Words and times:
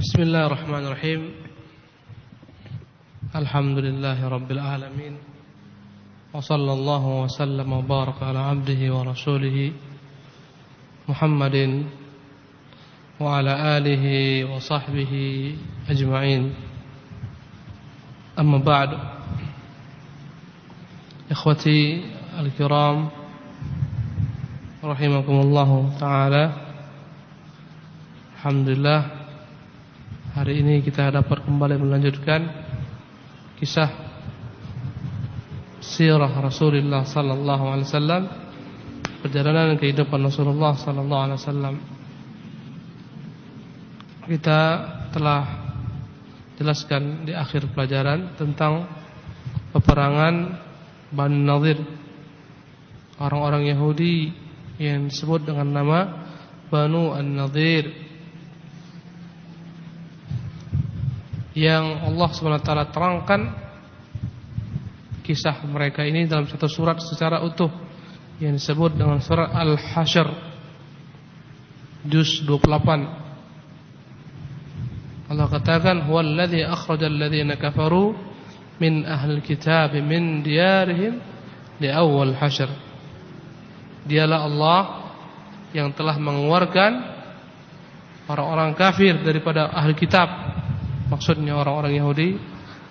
بسم 0.00 0.22
الله 0.22 0.46
الرحمن 0.46 0.82
الرحيم 0.86 1.22
الحمد 3.36 3.78
لله 3.78 4.28
رب 4.28 4.50
العالمين 4.50 5.14
وصلى 6.32 6.72
الله 6.72 7.04
وسلم 7.22 7.72
وبارك 7.72 8.22
على 8.22 8.38
عبده 8.38 8.80
ورسوله 8.94 9.72
محمد 11.08 11.56
وعلى 13.20 13.52
آله 13.76 14.04
وصحبه 14.54 15.12
أجمعين 15.88 16.54
أما 18.38 18.58
بعد 18.58 18.90
إخوتي 21.30 22.04
الكرام 22.40 23.08
رحمكم 24.84 25.36
الله 25.40 25.70
تعالى 26.00 26.44
الحمد 28.36 28.68
لله 28.68 29.19
Hari 30.30 30.62
ini 30.62 30.78
kita 30.78 31.10
dapat 31.10 31.42
kembali 31.42 31.74
melanjutkan 31.82 32.46
kisah 33.58 33.90
sirah 35.82 36.30
Rasulullah 36.38 37.02
sallallahu 37.02 37.64
alaihi 37.66 37.90
wasallam, 37.90 38.22
perjalanan 39.26 39.74
kehidupan 39.74 40.22
Rasulullah 40.22 40.78
sallallahu 40.78 41.22
alaihi 41.26 41.38
wasallam. 41.42 41.74
Kita 44.30 44.60
telah 45.10 45.42
jelaskan 46.62 47.26
di 47.26 47.34
akhir 47.34 47.74
pelajaran 47.74 48.38
tentang 48.38 48.86
peperangan 49.74 50.62
Bani 51.10 51.42
Nadir 51.42 51.82
orang-orang 53.18 53.66
Yahudi 53.66 54.30
yang 54.78 55.10
disebut 55.10 55.42
dengan 55.42 55.74
nama 55.74 55.98
Banu 56.70 57.10
An-Nadir 57.18 58.09
yang 61.54 62.06
Allah 62.06 62.28
SWT 62.30 62.70
terangkan 62.94 63.40
kisah 65.26 65.62
mereka 65.66 66.02
ini 66.06 66.26
dalam 66.26 66.46
satu 66.46 66.66
surat 66.70 66.98
secara 67.02 67.42
utuh 67.42 67.70
yang 68.38 68.56
disebut 68.56 68.96
dengan 68.96 69.18
surat 69.22 69.50
Al-Hasyr 69.52 70.28
juz 72.06 72.42
28 72.46 73.20
Allah 75.30 75.46
katakan 75.46 76.10
huwallazi 76.10 76.66
akhrajal 76.66 77.14
ladzina 77.14 77.54
kafaru 77.54 78.18
min 78.82 79.06
ahli 79.06 79.38
kitab 79.38 79.94
min 79.94 80.42
diyarihim 80.42 81.22
di 81.78 81.86
awal 81.86 82.34
hasyr. 82.34 82.66
Dialah 84.10 84.40
Allah 84.42 84.80
yang 85.70 85.94
telah 85.94 86.18
mengeluarkan 86.18 86.92
orang-orang 88.26 88.74
kafir 88.74 89.22
daripada 89.22 89.70
ahli 89.70 89.94
kitab 89.94 90.26
maksudnya 91.10 91.58
orang-orang 91.58 91.98
Yahudi 91.98 92.28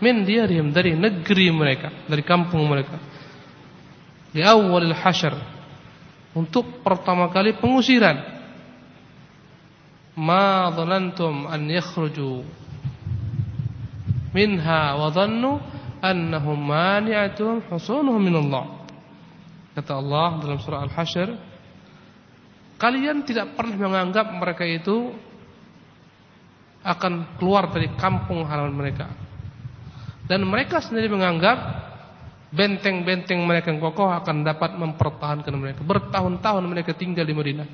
min 0.03 0.27
diarihim 0.27 0.75
dari 0.75 0.93
negeri 0.99 1.47
mereka 1.49 1.89
dari 2.05 2.21
kampung 2.21 2.67
mereka. 2.67 2.99
Di 4.29 4.45
awal 4.45 4.93
hasyr 4.93 5.33
untuk 6.37 6.85
pertama 6.85 7.31
kali 7.33 7.57
pengusiran. 7.57 8.37
Ma 10.19 10.67
dhanantum 10.75 11.47
an 11.47 11.63
yakhruju 11.71 12.43
minha 14.35 14.99
wa 14.99 15.07
dhannu 15.09 15.57
annahum 16.03 16.59
mani'atuhum 16.59 17.63
husunuhum 17.71 18.19
min 18.19 18.35
Allah 18.35 18.79
kata 19.79 19.95
Allah 19.95 20.29
dalam 20.43 20.59
surah 20.59 20.83
Al-Hasyr 20.87 21.29
kalian 22.79 23.23
tidak 23.23 23.55
pernah 23.55 23.79
menganggap 23.79 24.27
mereka 24.35 24.67
itu 24.67 25.15
akan 26.83 27.35
keluar 27.35 27.67
dari 27.71 27.91
kampung 27.99 28.47
halaman 28.47 28.75
mereka. 28.75 29.11
Dan 30.29 30.45
mereka 30.45 30.79
sendiri 30.79 31.09
menganggap 31.09 31.57
benteng-benteng 32.53 33.41
mereka 33.45 33.73
yang 33.73 33.81
kokoh 33.81 34.09
akan 34.09 34.45
dapat 34.45 34.77
mempertahankan 34.77 35.53
mereka. 35.57 35.81
Bertahun-tahun 35.81 36.63
mereka 36.65 36.93
tinggal 36.93 37.25
di 37.25 37.33
Madinah. 37.33 37.67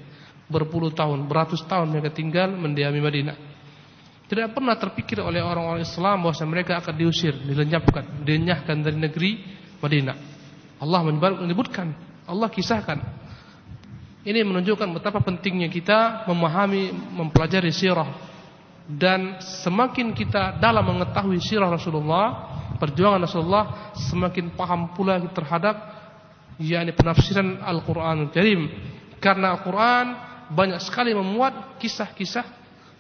Berpuluh 0.46 0.94
tahun, 0.94 1.26
beratus 1.26 1.66
tahun 1.66 1.90
mereka 1.90 2.14
tinggal 2.14 2.54
mendiami 2.54 3.02
Madinah. 3.02 3.38
Tidak 4.26 4.58
pernah 4.58 4.74
terpikir 4.78 5.22
oleh 5.22 5.42
orang-orang 5.42 5.86
Islam 5.86 6.26
bahwa 6.26 6.46
mereka 6.50 6.82
akan 6.82 6.94
diusir, 6.98 7.34
dilenyapkan, 7.46 8.26
dinyahkan 8.26 8.78
dari 8.82 8.98
negeri 8.98 9.32
Madinah. 9.82 10.18
Allah 10.82 11.02
menyebutkan, 11.06 11.94
Allah 12.26 12.50
kisahkan. 12.50 13.00
Ini 14.26 14.42
menunjukkan 14.42 14.90
betapa 14.98 15.22
pentingnya 15.22 15.70
kita 15.70 16.26
memahami, 16.26 16.90
mempelajari 17.14 17.70
sirah 17.70 18.35
dan 18.86 19.42
semakin 19.42 20.14
kita 20.14 20.62
dalam 20.62 20.86
mengetahui 20.86 21.42
sirah 21.42 21.74
Rasulullah, 21.74 22.54
perjuangan 22.78 23.26
Rasulullah, 23.26 23.66
semakin 23.98 24.54
paham 24.54 24.94
pula 24.94 25.18
terhadap 25.34 25.74
yakni 26.62 26.94
penafsiran 26.94 27.66
Al-Qur'an 27.66 28.30
Karim. 28.30 28.70
Karena 29.18 29.58
Al-Qur'an 29.58 30.06
banyak 30.54 30.78
sekali 30.86 31.18
memuat 31.18 31.82
kisah-kisah 31.82 32.46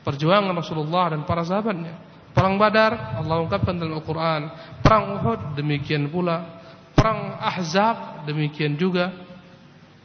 perjuangan 0.02 0.58
Rasulullah 0.58 1.14
dan 1.14 1.22
para 1.22 1.46
sahabatnya. 1.46 2.02
Perang 2.34 2.58
Badar 2.58 3.22
Allah 3.22 3.46
ungkapkan 3.46 3.78
dalam 3.78 4.02
Al-Qur'an, 4.02 4.42
perang 4.82 5.22
Uhud 5.22 5.54
demikian 5.54 6.10
pula, 6.10 6.66
perang 6.98 7.38
Ahzab 7.38 8.26
demikian 8.26 8.74
juga. 8.74 9.14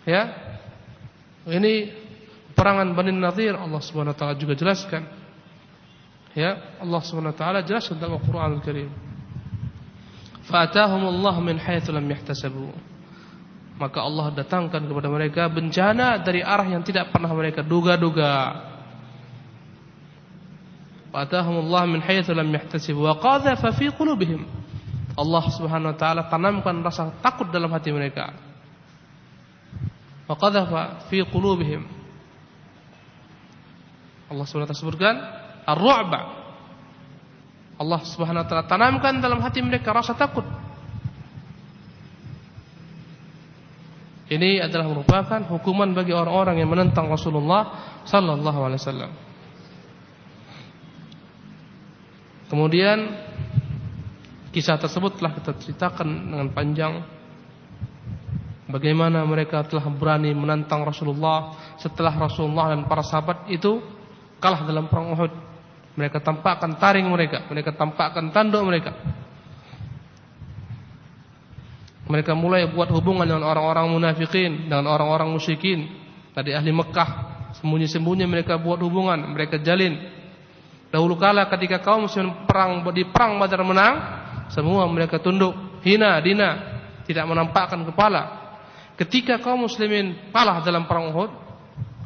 Ya. 0.04 0.28
Ini 1.48 1.88
perangan 2.52 2.92
Bani 2.92 3.16
Nadir 3.16 3.56
Allah 3.56 3.80
Subhanahu 3.80 4.12
wa 4.12 4.18
taala 4.18 4.36
juga 4.36 4.52
jelaskan. 4.52 5.19
Ya, 6.34 6.78
Allah 6.78 7.00
Subhanahu 7.02 7.34
wa 7.34 7.38
taala 7.38 7.58
jelas 7.66 7.90
dalam 7.90 8.22
Al-Qur'an 8.22 8.62
Al-Karim. 8.62 8.90
Allah 10.50 11.36
min 11.42 11.58
haitsu 11.58 11.90
lam 11.90 12.06
yahtasabu. 12.06 12.70
Maka 13.78 13.98
Allah 14.02 14.34
datangkan 14.34 14.82
kepada 14.84 15.08
mereka 15.08 15.48
bencana 15.48 16.20
dari 16.20 16.44
arah 16.44 16.66
yang 16.68 16.82
tidak 16.84 17.10
pernah 17.10 17.32
mereka 17.34 17.62
duga-duga. 17.66 18.66
Allah 21.10 21.82
min 21.90 21.98
haitsu 21.98 22.30
lam 22.30 22.46
yahtasibu 22.46 23.02
wa 23.02 23.18
qadhafa 23.18 23.74
fi 23.74 23.90
qulubihim. 23.90 24.46
Allah 25.18 25.44
Subhanahu 25.50 25.90
wa 25.94 25.98
taala 25.98 26.30
tanamkan 26.30 26.78
rasa 26.86 27.10
takut 27.18 27.50
dalam 27.50 27.70
hati 27.74 27.90
mereka. 27.90 28.30
Wa 30.30 30.38
qadhafa 30.38 31.10
fi 31.10 31.26
qulubihim. 31.26 31.82
Allah 34.30 34.46
Subhanahu 34.46 34.70
wa 34.70 34.70
taala 34.70 34.82
sebutkan 34.86 35.14
ar-ru'ba. 35.76 36.20
Allah 37.80 38.00
Subhanahu 38.04 38.44
wa 38.44 38.48
taala 38.48 38.64
tanamkan 38.68 39.24
dalam 39.24 39.40
hati 39.40 39.64
mereka 39.64 39.94
rasa 39.96 40.12
takut. 40.12 40.44
Ini 44.30 44.62
adalah 44.62 44.86
merupakan 44.86 45.42
hukuman 45.50 45.90
bagi 45.90 46.14
orang-orang 46.14 46.62
yang 46.62 46.70
menentang 46.70 47.10
Rasulullah 47.10 47.98
sallallahu 48.06 48.60
alaihi 48.62 48.78
wasallam. 48.78 49.12
Kemudian 52.46 52.98
kisah 54.54 54.78
tersebut 54.78 55.18
telah 55.18 55.34
kita 55.34 55.50
ceritakan 55.58 56.06
dengan 56.30 56.48
panjang 56.54 57.02
bagaimana 58.70 59.26
mereka 59.26 59.66
telah 59.66 59.86
berani 59.90 60.30
menantang 60.30 60.86
Rasulullah 60.86 61.74
setelah 61.82 62.14
Rasulullah 62.14 62.74
dan 62.74 62.86
para 62.86 63.02
sahabat 63.02 63.50
itu 63.50 63.82
kalah 64.38 64.62
dalam 64.62 64.86
perang 64.86 65.10
Uhud. 65.10 65.49
Mereka 66.00 66.24
tampakkan 66.24 66.80
taring 66.80 67.04
mereka, 67.04 67.44
mereka 67.52 67.76
tampakkan 67.76 68.32
tanduk 68.32 68.64
mereka. 68.64 68.96
Mereka 72.08 72.32
mulai 72.32 72.64
buat 72.72 72.88
hubungan 72.88 73.28
dengan 73.28 73.44
orang-orang 73.44 73.92
munafikin, 73.92 74.64
dengan 74.64 74.88
orang-orang 74.88 75.28
musyrikin. 75.28 75.92
Tadi 76.32 76.56
ahli 76.56 76.72
Mekah, 76.72 77.08
sembunyi-sembunyi 77.60 78.24
mereka 78.24 78.56
buat 78.56 78.80
hubungan, 78.80 79.20
mereka 79.36 79.60
jalin. 79.60 80.08
Dahulu 80.88 81.20
kala 81.20 81.46
ketika 81.52 81.84
kaum 81.84 82.08
muslimin 82.08 82.48
perang 82.48 82.80
di 82.96 83.04
perang 83.06 83.36
Badar 83.36 83.60
menang, 83.60 83.94
semua 84.50 84.88
mereka 84.88 85.20
tunduk, 85.20 85.52
hina, 85.84 86.16
dina, 86.24 86.80
tidak 87.04 87.28
menampakkan 87.28 87.84
kepala. 87.84 88.56
Ketika 88.96 89.36
kaum 89.36 89.68
muslimin 89.68 90.32
kalah 90.32 90.64
dalam 90.64 90.88
perang 90.88 91.12
Uhud, 91.12 91.30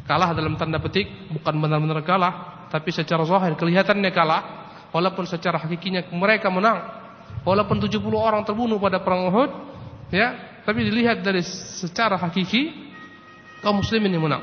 kalah 0.05 0.35
dalam 0.37 0.59
tanda 0.61 0.83
petik, 0.83 1.09
bukan 1.33 1.55
benar-benar 1.63 2.05
kalah, 2.05 2.54
tapi 2.75 2.91
secara 2.91 3.23
zahir 3.23 3.55
kelihatannya 3.55 4.11
kalah. 4.11 4.43
Walaupun 4.91 5.31
secara 5.31 5.63
hakikinya 5.63 6.11
mereka 6.11 6.51
menang. 6.51 6.83
Walaupun 7.47 7.79
70 7.79 8.03
orang 8.19 8.43
terbunuh 8.43 8.83
pada 8.83 8.99
perang 8.99 9.31
Uhud 9.31 9.51
ya. 10.11 10.59
Tapi 10.67 10.83
dilihat 10.83 11.23
dari 11.23 11.39
secara 11.47 12.19
hakiki 12.19 12.75
kaum 13.63 13.79
muslimin 13.79 14.11
yang 14.11 14.27
menang. 14.27 14.43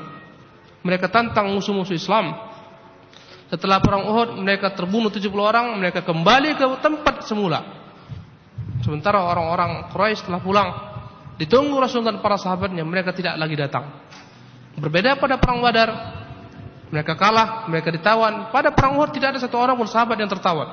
Mereka 0.80 1.12
tantang 1.12 1.52
musuh-musuh 1.52 1.92
Islam. 1.92 2.32
Setelah 3.52 3.84
perang 3.84 4.08
Uhud 4.08 4.40
mereka 4.40 4.72
terbunuh 4.72 5.12
70 5.12 5.28
orang 5.36 5.76
mereka 5.76 6.00
kembali 6.00 6.56
ke 6.56 6.64
tempat 6.80 7.28
semula. 7.28 7.60
Sementara 8.80 9.28
orang-orang 9.28 9.92
Quraisy 9.92 10.24
setelah 10.24 10.40
pulang. 10.40 10.68
Ditunggu 11.36 11.76
Rasul 11.76 12.00
dan 12.00 12.24
para 12.24 12.40
sahabatnya 12.40 12.80
mereka 12.80 13.12
tidak 13.12 13.36
lagi 13.36 13.60
datang. 13.60 13.92
Berbeda 14.80 15.20
pada 15.20 15.36
perang 15.36 15.60
Badar 15.60 16.21
Mereka 16.92 17.16
kalah, 17.16 17.64
mereka 17.72 17.88
ditawan. 17.88 18.52
Pada 18.52 18.68
perang 18.68 19.00
Uhud 19.00 19.16
tidak 19.16 19.32
ada 19.32 19.40
satu 19.40 19.56
orang 19.56 19.80
pun 19.80 19.88
sahabat 19.88 20.20
yang 20.20 20.28
tertawan. 20.28 20.68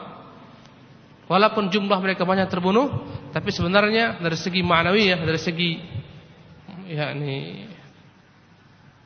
Walaupun 1.31 1.71
jumlah 1.71 1.95
mereka 2.03 2.27
banyak 2.27 2.51
terbunuh, 2.51 3.07
tapi 3.31 3.55
sebenarnya 3.55 4.19
dari 4.19 4.35
segi 4.35 4.59
ma'nawi 4.59 5.15
ya, 5.15 5.17
dari 5.23 5.39
segi 5.39 5.79
yakni 6.89 7.69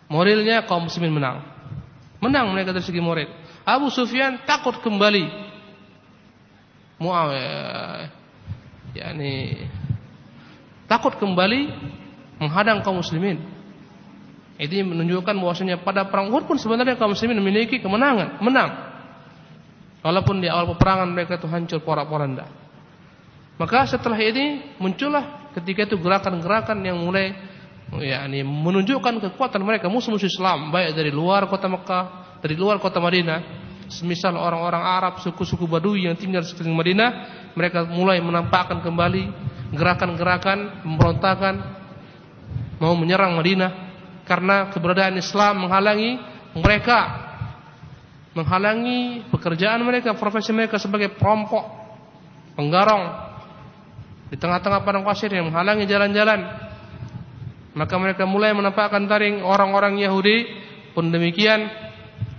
moralnya 0.10 0.66
kaum 0.66 0.90
muslimin 0.90 1.14
menang. 1.14 1.46
Menang 2.18 2.50
mereka 2.50 2.74
dari 2.74 2.82
segi 2.82 3.04
moral. 3.04 3.30
Abu 3.62 3.94
Sufyan 3.94 4.42
takut 4.48 4.80
kembali. 4.82 5.54
Muawiyah 6.98 8.10
yakni 8.98 9.68
takut 10.90 11.14
kembali 11.20 11.62
menghadang 12.42 12.82
kaum 12.82 13.04
muslimin. 13.04 13.44
Ini 14.54 14.86
menunjukkan 14.86 15.34
bahwasanya 15.34 15.82
pada 15.82 16.06
perang 16.06 16.30
Uhud 16.30 16.46
pun 16.46 16.62
sebenarnya 16.62 16.94
kaum 16.94 17.18
muslimin 17.18 17.42
memiliki 17.42 17.82
kemenangan, 17.82 18.38
menang. 18.38 18.70
Walaupun 20.06 20.44
di 20.44 20.52
awal 20.52 20.70
peperangan 20.78 21.10
mereka 21.10 21.42
itu 21.42 21.50
hancur 21.50 21.82
porak-poranda. 21.82 22.46
Maka 23.58 23.90
setelah 23.90 24.20
ini 24.20 24.76
muncullah 24.78 25.50
ketika 25.58 25.90
itu 25.90 25.96
gerakan-gerakan 25.98 26.82
yang 26.86 27.02
mulai 27.02 27.34
ya 28.02 28.26
ini 28.26 28.42
menunjukkan 28.42 29.22
kekuatan 29.30 29.62
mereka 29.62 29.90
musuh-musuh 29.90 30.30
Islam 30.30 30.74
baik 30.74 30.98
dari 30.98 31.10
luar 31.10 31.50
kota 31.50 31.66
Mekah, 31.70 32.38
dari 32.44 32.54
luar 32.54 32.78
kota 32.78 33.02
Madinah. 33.02 33.66
Semisal 33.84 34.34
orang-orang 34.34 34.80
Arab, 34.80 35.14
suku-suku 35.22 35.70
Badui 35.70 36.08
yang 36.08 36.18
tinggal 36.18 36.42
di 36.42 36.50
sekeliling 36.50 36.74
Madinah, 36.74 37.10
mereka 37.54 37.86
mulai 37.86 38.18
menampakkan 38.24 38.80
kembali 38.82 39.30
gerakan-gerakan 39.76 40.82
pemberontakan 40.82 41.56
mau 42.82 42.94
menyerang 42.98 43.38
Madinah 43.38 43.93
karena 44.24 44.72
keberadaan 44.72 45.20
Islam 45.20 45.68
menghalangi 45.68 46.20
mereka 46.56 47.00
menghalangi 48.34 49.30
pekerjaan 49.30 49.82
mereka, 49.86 50.18
profesi 50.18 50.50
mereka 50.50 50.82
sebagai 50.82 51.14
perampok, 51.14 51.64
penggarong 52.58 53.34
di 54.34 54.36
tengah-tengah 54.42 54.82
padang 54.82 55.06
pasir 55.06 55.30
yang 55.30 55.54
menghalangi 55.54 55.86
jalan-jalan. 55.86 56.42
Maka 57.74 57.96
mereka 57.98 58.26
mulai 58.26 58.54
menampakkan 58.54 59.06
taring 59.10 59.42
orang-orang 59.42 60.02
Yahudi 60.02 60.46
pun 60.94 61.10
demikian. 61.10 61.70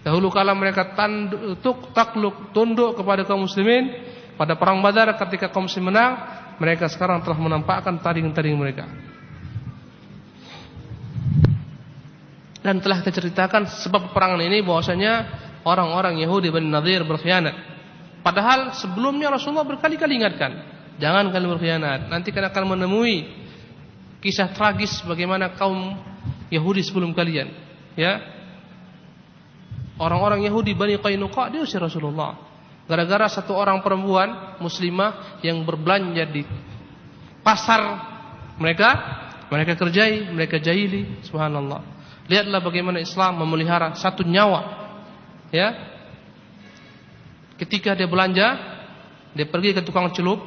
Dahulu 0.03 0.31
kala 0.31 0.53
mereka 0.53 0.95
tanduk 0.95 1.91
takluk 1.97 2.53
tunduk 2.53 2.99
kepada 2.99 3.25
kaum 3.25 3.49
muslimin 3.49 3.89
pada 4.37 4.59
perang 4.59 4.85
Badar 4.85 5.15
ketika 5.17 5.51
kaum 5.51 5.67
muslim 5.71 5.91
menang, 5.91 6.13
mereka 6.59 6.91
sekarang 6.91 7.23
telah 7.23 7.39
menampakkan 7.39 7.99
taring-taring 8.03 8.55
mereka. 8.55 8.87
Dan 12.65 12.81
telah 12.81 13.05
kita 13.05 13.13
ceritakan 13.13 13.69
sebab 13.69 14.09
peperangan 14.09 14.41
ini 14.41 14.65
bahwasanya 14.65 15.13
orang-orang 15.69 16.17
Yahudi 16.17 16.49
Bani 16.49 16.73
Nadir 16.73 17.05
berkhianat. 17.05 17.53
Padahal 18.25 18.73
sebelumnya 18.73 19.29
Rasulullah 19.29 19.69
berkali-kali 19.69 20.17
ingatkan, 20.17 20.65
jangan 20.97 21.29
kalian 21.29 21.51
berkhianat. 21.61 22.01
Nanti 22.09 22.33
kalian 22.33 22.49
akan 22.49 22.65
menemui 22.73 23.29
kisah 24.25 24.57
tragis 24.57 25.05
bagaimana 25.05 25.53
kaum 25.53 25.93
Yahudi 26.49 26.81
sebelum 26.81 27.13
kalian. 27.13 27.53
Ya, 28.01 28.17
orang-orang 30.01 30.49
Yahudi 30.49 30.73
Bani 30.73 30.97
Qainuqa 30.97 31.53
diusir 31.53 31.85
Rasulullah. 31.85 32.41
Gara-gara 32.89 33.29
satu 33.29 33.53
orang 33.53 33.85
perempuan 33.85 34.57
muslimah 34.61 35.41
yang 35.45 35.61
berbelanja 35.69 36.25
di 36.33 36.45
pasar 37.45 37.81
mereka, 38.57 38.89
mereka 39.53 39.77
kerjai, 39.77 40.33
mereka 40.33 40.57
jahili, 40.61 41.21
subhanallah. 41.25 41.94
Lihatlah 42.25 42.61
bagaimana 42.65 42.99
Islam 43.01 43.45
memelihara 43.45 43.93
satu 43.97 44.25
nyawa. 44.25 44.61
Ya. 45.53 45.77
Ketika 47.61 47.95
dia 47.95 48.09
belanja, 48.09 48.59
dia 49.37 49.47
pergi 49.47 49.77
ke 49.77 49.83
tukang 49.85 50.11
celup, 50.11 50.43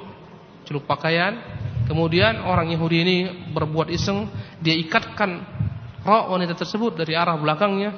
celup 0.67 0.83
pakaian, 0.83 1.39
kemudian 1.87 2.43
orang 2.43 2.67
Yahudi 2.73 2.97
ini 2.99 3.17
berbuat 3.55 3.87
iseng, 3.93 4.27
dia 4.59 4.75
ikatkan 4.75 5.45
rok 6.03 6.25
wanita 6.35 6.57
tersebut 6.57 6.99
dari 6.99 7.15
arah 7.15 7.39
belakangnya 7.39 7.95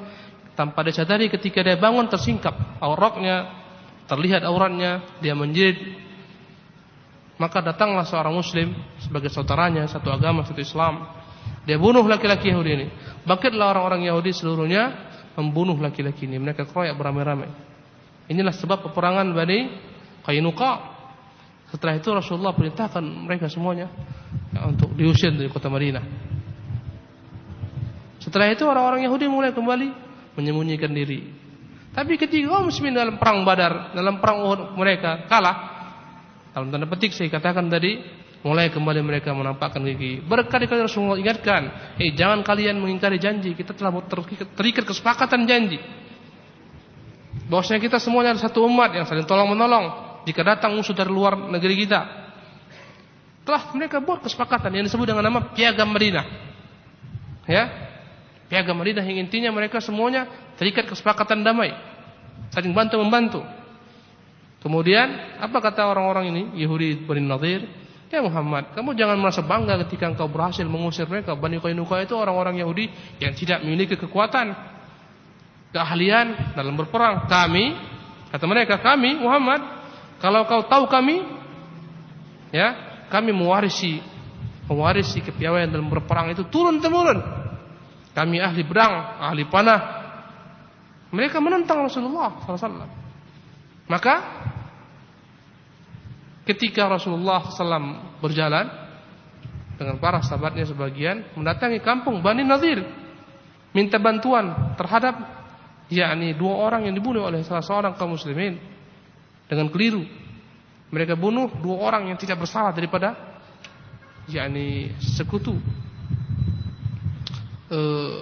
tanpa 0.54 0.86
dia 0.86 0.94
sadari 0.94 1.32
ketika 1.32 1.66
dia 1.66 1.80
bangun 1.80 2.06
tersingkap 2.06 2.54
auratnya, 2.84 3.50
terlihat 4.06 4.46
auratnya, 4.46 5.02
dia 5.24 5.34
menjerit 5.34 6.10
maka 7.40 7.64
datanglah 7.64 8.04
seorang 8.04 8.36
muslim 8.36 8.76
sebagai 9.00 9.32
saudaranya 9.32 9.88
satu 9.88 10.12
agama 10.12 10.44
satu 10.44 10.60
Islam 10.60 11.08
dia 11.70 11.78
bunuh 11.78 12.02
laki-laki 12.06 12.50
Yahudi 12.50 12.72
ini. 12.74 12.88
Bangkitlah 13.30 13.78
orang-orang 13.78 14.10
Yahudi 14.10 14.34
seluruhnya 14.34 14.90
membunuh 15.38 15.78
laki-laki 15.78 16.26
ini. 16.26 16.42
Mereka 16.42 16.66
keroyak 16.66 16.98
beramai-ramai. 16.98 17.50
Inilah 18.30 18.54
sebab 18.54 18.90
peperangan 18.90 19.30
Bani 19.34 19.70
Qainuqa. 20.26 20.98
Setelah 21.70 22.02
itu 22.02 22.10
Rasulullah 22.10 22.58
perintahkan 22.58 23.02
mereka 23.06 23.46
semuanya 23.46 23.94
ya, 24.50 24.66
untuk 24.66 24.90
diusir 24.98 25.30
dari 25.30 25.46
kota 25.54 25.70
Madinah. 25.70 26.02
Setelah 28.18 28.50
itu 28.50 28.66
orang-orang 28.66 29.06
Yahudi 29.06 29.30
mulai 29.30 29.54
kembali 29.54 29.88
menyembunyikan 30.34 30.90
diri. 30.90 31.30
Tapi 31.94 32.18
ketika 32.18 32.50
kaum 32.50 32.70
muslimin 32.70 32.94
dalam 32.98 33.16
perang 33.18 33.46
Badar, 33.46 33.94
dalam 33.94 34.22
perang 34.22 34.46
Uhud 34.46 34.62
mereka 34.78 35.26
kalah. 35.26 35.78
Dalam 36.50 36.74
tanda 36.74 36.90
petik 36.90 37.14
saya 37.14 37.30
katakan 37.30 37.70
tadi, 37.70 38.02
Mulai 38.40 38.72
kembali 38.72 39.04
mereka 39.04 39.36
menampakkan 39.36 39.84
gigi. 39.84 40.24
Berkali-kali 40.24 40.80
Rasulullah 40.80 41.20
ingatkan, 41.20 41.96
eh 42.00 42.16
jangan 42.16 42.40
kalian 42.40 42.80
mengingkari 42.80 43.20
janji. 43.20 43.52
Kita 43.52 43.76
telah 43.76 43.92
terikat 44.56 44.88
kesepakatan 44.88 45.44
janji. 45.44 45.76
Bahwasanya 47.52 47.84
kita 47.84 48.00
semuanya 48.00 48.32
adalah 48.32 48.48
satu 48.48 48.64
umat 48.64 48.96
yang 48.96 49.04
saling 49.04 49.28
tolong 49.28 49.52
menolong. 49.52 50.08
Jika 50.24 50.40
datang 50.46 50.72
musuh 50.72 50.96
dari 50.96 51.12
luar 51.12 51.36
negeri 51.36 51.84
kita, 51.84 52.00
telah 53.44 53.76
mereka 53.76 54.00
buat 54.00 54.24
kesepakatan 54.24 54.72
yang 54.72 54.86
disebut 54.88 55.10
dengan 55.10 55.26
nama 55.26 55.52
Piagam 55.52 55.90
Madinah. 55.92 56.26
Ya, 57.50 57.64
Piagam 58.48 58.78
Madinah 58.80 59.04
yang 59.04 59.26
intinya 59.26 59.52
mereka 59.52 59.84
semuanya 59.84 60.30
terikat 60.56 60.88
kesepakatan 60.88 61.44
damai, 61.44 61.76
saling 62.56 62.72
bantu 62.72 63.02
membantu. 63.04 63.42
Kemudian 64.64 65.40
apa 65.40 65.58
kata 65.60 65.88
orang-orang 65.88 66.32
ini 66.32 66.44
Yahudi 66.62 67.04
Bani 67.04 67.24
Nadir? 67.26 67.89
Ya 68.10 68.26
Muhammad, 68.26 68.74
kamu 68.74 68.98
jangan 68.98 69.22
merasa 69.22 69.46
bangga 69.46 69.78
ketika 69.86 70.10
engkau 70.10 70.26
berhasil 70.26 70.66
mengusir 70.66 71.06
mereka. 71.06 71.38
Bani 71.38 71.62
Qainuqa 71.62 72.02
itu 72.02 72.18
orang-orang 72.18 72.58
Yahudi 72.58 72.90
yang 73.22 73.38
tidak 73.38 73.62
memiliki 73.62 73.94
kekuatan, 74.02 74.50
keahlian 75.70 76.58
dalam 76.58 76.74
berperang. 76.74 77.30
Kami, 77.30 77.78
kata 78.34 78.46
mereka, 78.50 78.82
kami 78.82 79.14
Muhammad, 79.14 79.62
kalau 80.18 80.42
kau 80.50 80.66
tahu 80.66 80.90
kami, 80.90 81.22
ya, 82.50 82.74
kami 83.14 83.30
mewarisi 83.30 84.02
mewarisi 84.70 85.26
kepiawaian 85.26 85.74
dalam 85.74 85.90
berperang 85.90 86.30
itu 86.30 86.46
turun 86.46 86.78
temurun. 86.78 87.18
Kami 88.14 88.38
ahli 88.38 88.62
berang, 88.62 89.18
ahli 89.18 89.50
panah. 89.50 89.82
Mereka 91.10 91.42
menentang 91.42 91.82
Rasulullah 91.82 92.38
SAW. 92.46 92.86
Maka 93.90 94.14
ketika 96.50 96.90
Rasulullah 96.90 97.46
SAW 97.54 98.18
berjalan 98.26 98.66
dengan 99.78 100.02
para 100.02 100.26
sahabatnya 100.26 100.66
sebagian 100.66 101.38
mendatangi 101.38 101.78
kampung 101.86 102.26
Bani 102.26 102.42
Nadir 102.42 102.82
minta 103.70 104.02
bantuan 104.02 104.74
terhadap 104.74 105.14
yakni 105.94 106.34
dua 106.34 106.58
orang 106.58 106.90
yang 106.90 106.98
dibunuh 106.98 107.30
oleh 107.30 107.46
salah 107.46 107.62
seorang 107.62 107.94
kaum 107.94 108.18
muslimin 108.18 108.58
dengan 109.46 109.70
keliru. 109.70 110.02
Mereka 110.90 111.14
bunuh 111.14 111.54
dua 111.62 111.86
orang 111.86 112.10
yang 112.10 112.18
tidak 112.18 112.42
bersalah 112.42 112.74
daripada 112.74 113.14
yakni 114.26 114.90
sekutu. 114.98 115.54
Eh, 117.70 118.20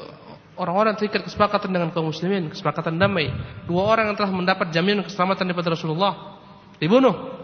orang-orang 0.59 0.99
terikat 0.99 1.23
kesepakatan 1.23 1.71
dengan 1.71 1.95
kaum 1.95 2.11
muslimin 2.11 2.51
kesepakatan 2.51 2.99
damai. 2.99 3.31
Dua 3.63 3.87
orang 3.87 4.11
yang 4.11 4.17
telah 4.19 4.35
mendapat 4.35 4.67
jaminan 4.75 5.07
keselamatan 5.07 5.47
daripada 5.47 5.71
Rasulullah 5.71 6.43
dibunuh 6.75 7.36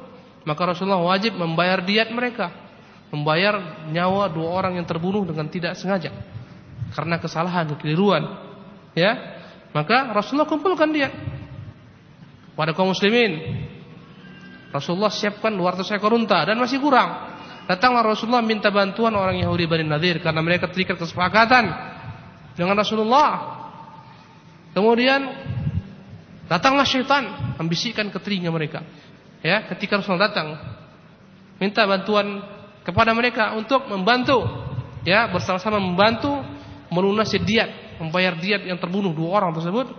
maka 0.44 0.62
Rasulullah 0.76 1.00
wajib 1.00 1.40
membayar 1.40 1.80
diat 1.80 2.12
mereka, 2.12 2.52
membayar 3.10 3.88
nyawa 3.88 4.28
dua 4.28 4.50
orang 4.52 4.76
yang 4.76 4.88
terbunuh 4.88 5.24
dengan 5.24 5.48
tidak 5.48 5.80
sengaja 5.80 6.12
karena 6.92 7.18
kesalahan, 7.18 7.72
kekeliruan. 7.76 8.24
Ya, 8.94 9.42
maka 9.74 10.14
Rasulullah 10.14 10.46
kumpulkan 10.46 10.92
dia 10.94 11.10
pada 12.54 12.76
kaum 12.76 12.94
muslimin. 12.94 13.66
Rasulullah 14.70 15.14
siapkan 15.14 15.54
200 15.54 15.86
ekor 15.98 16.18
unta 16.18 16.46
dan 16.46 16.58
masih 16.58 16.82
kurang. 16.82 17.34
Datanglah 17.70 18.04
Rasulullah 18.04 18.44
minta 18.44 18.74
bantuan 18.74 19.14
orang 19.16 19.40
Yahudi 19.40 19.70
Bani 19.70 19.86
Nadir 19.86 20.20
karena 20.20 20.42
mereka 20.44 20.68
terikat 20.68 20.98
kesepakatan 20.98 21.70
dengan 22.58 22.76
Rasulullah. 22.76 23.30
Kemudian 24.74 25.22
datanglah 26.50 26.84
syaitan 26.84 27.56
membisikkan 27.62 28.10
ke 28.10 28.18
telinga 28.18 28.50
mereka 28.50 28.82
ya 29.44 29.68
ketika 29.70 30.00
Rasulullah 30.00 30.32
datang 30.32 30.58
minta 31.60 31.84
bantuan 31.86 32.42
kepada 32.82 33.12
mereka 33.12 33.54
untuk 33.60 33.86
membantu 33.92 34.42
ya 35.04 35.28
bersama-sama 35.30 35.78
membantu 35.78 36.32
melunasi 36.90 37.38
diat 37.44 38.00
membayar 38.00 38.34
diat 38.34 38.66
yang 38.66 38.80
terbunuh 38.80 39.14
dua 39.14 39.44
orang 39.44 39.54
tersebut 39.54 39.92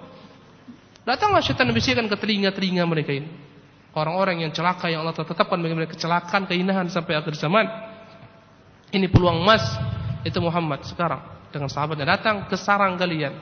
Datanglah 1.05 1.45
syaitan 1.45 1.69
bisikan 1.69 2.09
ke 2.09 2.17
telinga-telinga 2.17 2.85
mereka 2.89 3.13
ini. 3.13 3.29
Orang-orang 3.95 4.43
yang 4.43 4.51
celaka 4.51 4.89
yang 4.89 5.05
Allah 5.05 5.15
tetapkan 5.15 5.61
bagi 5.61 5.77
mereka 5.77 5.95
kecelakaan, 5.95 6.49
kehinahan 6.49 6.89
sampai 6.89 7.15
akhir 7.15 7.37
zaman. 7.37 7.69
Ini 8.91 9.07
peluang 9.13 9.45
emas 9.45 9.63
itu 10.25 10.41
Muhammad 10.41 10.83
sekarang 10.89 11.21
dengan 11.53 11.69
sahabatnya 11.69 12.19
datang 12.19 12.49
ke 12.49 12.57
sarang 12.57 12.97
kalian. 12.97 13.37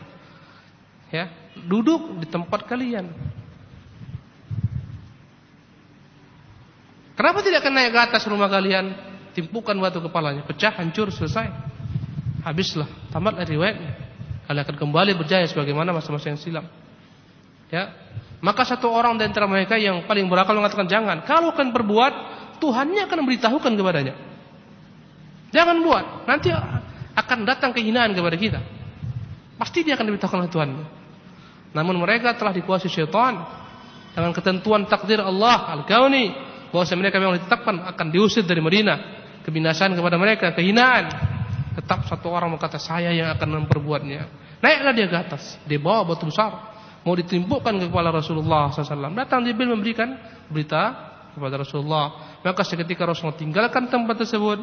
Ya, 1.14 1.30
duduk 1.64 2.18
di 2.18 2.26
tempat 2.26 2.66
kalian. 2.66 3.08
Kenapa 7.12 7.44
tidak 7.44 7.60
akan 7.64 7.72
naik 7.76 7.90
ke 7.92 8.00
atas 8.00 8.22
rumah 8.24 8.48
kalian? 8.48 8.92
Timpukan 9.32 9.76
batu 9.80 10.00
kepalanya, 10.00 10.44
pecah, 10.44 10.76
hancur, 10.76 11.08
selesai. 11.08 11.48
Habislah, 12.44 12.88
tamatlah 13.12 13.48
riwayatnya. 13.48 13.92
Kalian 14.48 14.62
akan 14.66 14.76
kembali 14.76 15.12
berjaya 15.16 15.46
sebagaimana 15.48 15.94
masa-masa 15.94 16.28
yang 16.28 16.40
silam. 16.40 16.66
Ya. 17.72 17.94
Maka 18.42 18.66
satu 18.66 18.90
orang 18.90 19.16
di 19.16 19.24
antara 19.24 19.46
mereka 19.46 19.78
yang 19.78 20.04
paling 20.04 20.26
berakal 20.26 20.52
mengatakan 20.58 20.90
jangan. 20.90 21.24
Kalau 21.24 21.54
akan 21.54 21.70
berbuat, 21.72 22.12
Tuhannya 22.58 23.06
akan 23.06 23.16
memberitahukan 23.24 23.72
kepadanya. 23.72 24.14
Jangan 25.54 25.76
buat. 25.80 26.26
Nanti 26.26 26.50
akan 27.16 27.38
datang 27.46 27.70
kehinaan 27.72 28.12
kepada 28.12 28.36
kita. 28.36 28.60
Pasti 29.56 29.86
dia 29.86 29.94
akan 29.94 30.10
diberitahukan 30.10 30.38
oleh 30.42 30.52
Tuhan. 30.52 30.70
Namun 31.72 31.96
mereka 32.02 32.36
telah 32.36 32.52
dikuasai 32.52 32.90
syaitan 32.92 33.40
dengan 34.12 34.32
ketentuan 34.36 34.84
takdir 34.84 35.22
Allah 35.22 35.72
al-kauni 35.72 36.51
bahwa 36.72 36.84
mereka 36.96 37.16
memang 37.20 37.36
ditetapkan 37.38 37.76
akan 37.94 38.06
diusir 38.08 38.42
dari 38.48 38.64
Madinah, 38.64 38.98
kebinasaan 39.44 39.92
kepada 39.92 40.16
mereka, 40.16 40.56
kehinaan. 40.56 41.04
Tetap 41.72 42.04
satu 42.08 42.32
orang 42.32 42.52
berkata 42.52 42.80
saya 42.80 43.12
yang 43.12 43.32
akan 43.32 43.64
memperbuatnya. 43.64 44.28
Naiklah 44.64 44.92
dia 44.96 45.06
ke 45.08 45.16
atas, 45.16 45.60
dia 45.68 45.76
bawa 45.76 46.04
batu 46.08 46.28
besar 46.28 46.72
mau 47.02 47.14
ditimpukkan 47.18 47.82
ke 47.82 47.86
kepala 47.90 48.14
Rasulullah 48.14 48.70
SAW. 48.70 49.14
Datang 49.14 49.42
Jibril 49.42 49.74
memberikan 49.74 50.14
berita 50.46 51.10
kepada 51.34 51.58
Rasulullah. 51.58 52.38
Maka 52.42 52.62
seketika 52.62 53.06
Rasulullah 53.06 53.38
tinggalkan 53.38 53.90
tempat 53.90 54.22
tersebut, 54.22 54.62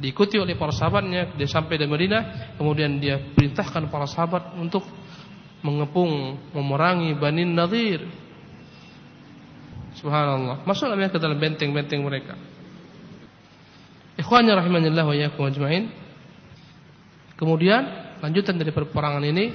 diikuti 0.00 0.40
oleh 0.40 0.56
para 0.56 0.72
sahabatnya, 0.72 1.36
dia 1.36 1.48
sampai 1.48 1.76
di 1.76 1.86
Madinah, 1.88 2.54
kemudian 2.56 2.96
dia 2.96 3.20
perintahkan 3.20 3.92
para 3.92 4.08
sahabat 4.08 4.56
untuk 4.56 4.84
mengepung, 5.60 6.40
memerangi 6.56 7.12
Bani 7.16 7.44
Nadir. 7.44 8.00
Subhanallah. 9.98 10.62
Masuklah 10.62 10.94
mereka 10.94 11.18
ke 11.18 11.22
dalam 11.22 11.38
benteng-benteng 11.42 12.00
mereka. 12.00 12.38
Ikhwanya 14.18 14.58
rahimanillah 14.58 15.04
wa 15.06 15.14
iyyakum 15.14 15.46
ajmain. 15.46 15.90
Kemudian 17.38 17.86
lanjutan 18.18 18.58
dari 18.58 18.74
peperangan 18.74 19.22
ini 19.22 19.54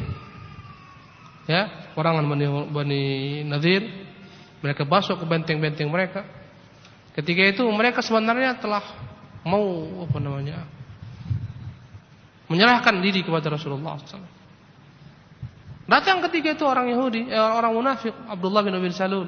ya 1.44 1.92
perangan 1.92 2.24
Bani, 2.24 2.48
Bani 2.72 3.04
Nadir 3.44 3.84
mereka 4.64 4.88
masuk 4.88 5.20
ke 5.20 5.26
benteng-benteng 5.28 5.92
mereka 5.92 6.24
ketika 7.12 7.44
itu 7.44 7.64
mereka 7.68 8.00
sebenarnya 8.00 8.56
telah 8.64 8.80
mau 9.44 9.84
apa 10.08 10.18
namanya 10.24 10.64
menyerahkan 12.48 13.04
diri 13.04 13.20
kepada 13.28 13.52
Rasulullah 13.52 14.00
SAW. 14.00 14.32
Datang 15.84 16.24
ketika 16.24 16.56
itu 16.56 16.64
orang 16.64 16.88
Yahudi, 16.96 17.28
eh, 17.28 17.36
orang 17.36 17.76
munafik 17.76 18.16
Abdullah 18.32 18.64
bin 18.64 18.80
Abi 18.80 18.88
Salul 18.96 19.28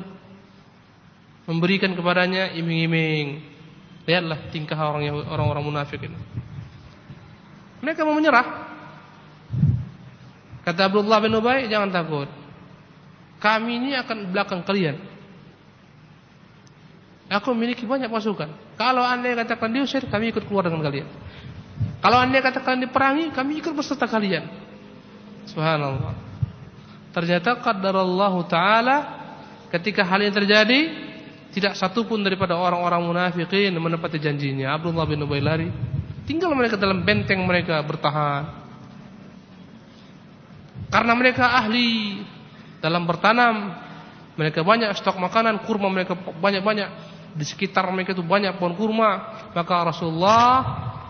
memberikan 1.46 1.94
kepadanya 1.94 2.54
iming-iming. 2.58 3.42
Lihatlah 4.06 4.50
tingkah 4.54 4.78
orang 4.78 5.10
orang-orang 5.26 5.64
munafik 5.66 6.02
ini. 6.06 6.18
Mereka 7.82 8.06
mau 8.06 8.18
menyerah. 8.18 8.74
Kata 10.66 10.90
Abdullah 10.90 11.22
bin 11.22 11.38
Ubay, 11.38 11.70
jangan 11.70 11.94
takut. 11.94 12.30
Kami 13.38 13.78
ini 13.78 13.94
akan 13.94 14.34
belakang 14.34 14.66
kalian. 14.66 14.98
Aku 17.30 17.54
memiliki 17.54 17.86
banyak 17.86 18.10
pasukan. 18.10 18.50
Kalau 18.78 19.02
anda 19.06 19.34
katakan 19.34 19.70
diusir, 19.74 20.06
kami 20.10 20.34
ikut 20.34 20.46
keluar 20.50 20.66
dengan 20.66 20.82
kalian. 20.82 21.10
Kalau 22.02 22.18
anda 22.22 22.38
katakan 22.42 22.82
diperangi, 22.82 23.34
kami 23.34 23.62
ikut 23.62 23.74
beserta 23.74 24.06
kalian. 24.10 24.46
Subhanallah. 25.50 26.14
Ternyata 27.14 27.62
Allah 27.62 28.36
Ta'ala 28.50 28.98
ketika 29.74 30.06
hal 30.06 30.26
ini 30.26 30.34
terjadi, 30.34 30.80
tidak 31.56 31.80
satu 31.80 32.04
pun 32.04 32.20
daripada 32.20 32.60
orang-orang 32.60 33.00
munafikin 33.00 33.72
menepati 33.80 34.20
janjinya. 34.20 34.76
Abdullah 34.76 35.08
bin 35.08 35.24
Ubay 35.24 35.40
lari. 35.40 35.72
Tinggal 36.28 36.52
mereka 36.52 36.76
dalam 36.76 37.08
benteng 37.08 37.40
mereka 37.48 37.80
bertahan. 37.80 38.44
Karena 40.92 41.16
mereka 41.16 41.56
ahli 41.56 42.20
dalam 42.84 43.08
bertanam, 43.08 43.72
mereka 44.36 44.68
banyak 44.68 45.00
stok 45.00 45.16
makanan, 45.16 45.64
kurma 45.64 45.88
mereka 45.88 46.20
banyak-banyak 46.20 46.90
di 47.40 47.46
sekitar 47.48 47.88
mereka 47.88 48.12
itu 48.12 48.24
banyak 48.24 48.60
pohon 48.60 48.76
kurma, 48.76 49.12
maka 49.56 49.76
Rasulullah 49.88 50.44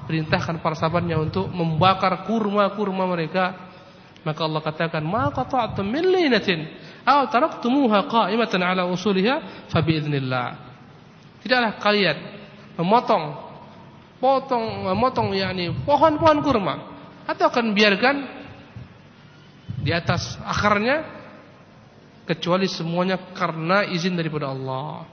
perintahkan 0.06 0.62
para 0.62 0.78
sahabatnya 0.78 1.18
untuk 1.18 1.50
membakar 1.50 2.22
kurma-kurma 2.30 3.10
mereka. 3.10 3.74
Maka 4.22 4.46
Allah 4.46 4.62
katakan, 4.62 5.02
"Ma 5.02 5.34
qata'tum 5.34 5.86
min 5.90 6.06
linatin 6.06 6.70
aw 7.06 7.30
taraktumuha 7.30 8.10
qa'imatan 8.10 8.62
'ala 8.66 8.84
usuliha 8.90 9.68
fa 9.70 9.80
bi'idznillah." 9.80 10.48
Tidaklah 11.46 11.78
kalian 11.78 12.18
memotong 12.82 13.24
potong 14.18 14.90
memotong 14.90 15.38
yakni 15.38 15.70
pohon-pohon 15.86 16.40
kurma 16.42 16.76
atau 17.30 17.46
akan 17.48 17.78
biarkan 17.78 18.16
di 19.86 19.94
atas 19.94 20.42
akarnya 20.42 21.06
kecuali 22.26 22.66
semuanya 22.66 23.22
karena 23.38 23.86
izin 23.86 24.18
daripada 24.18 24.50
Allah. 24.50 25.06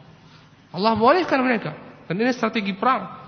Allah 0.73 0.93
bolehkan 0.97 1.45
mereka. 1.45 1.77
Dan 2.09 2.17
ini 2.17 2.33
strategi 2.33 2.73
perang. 2.73 3.21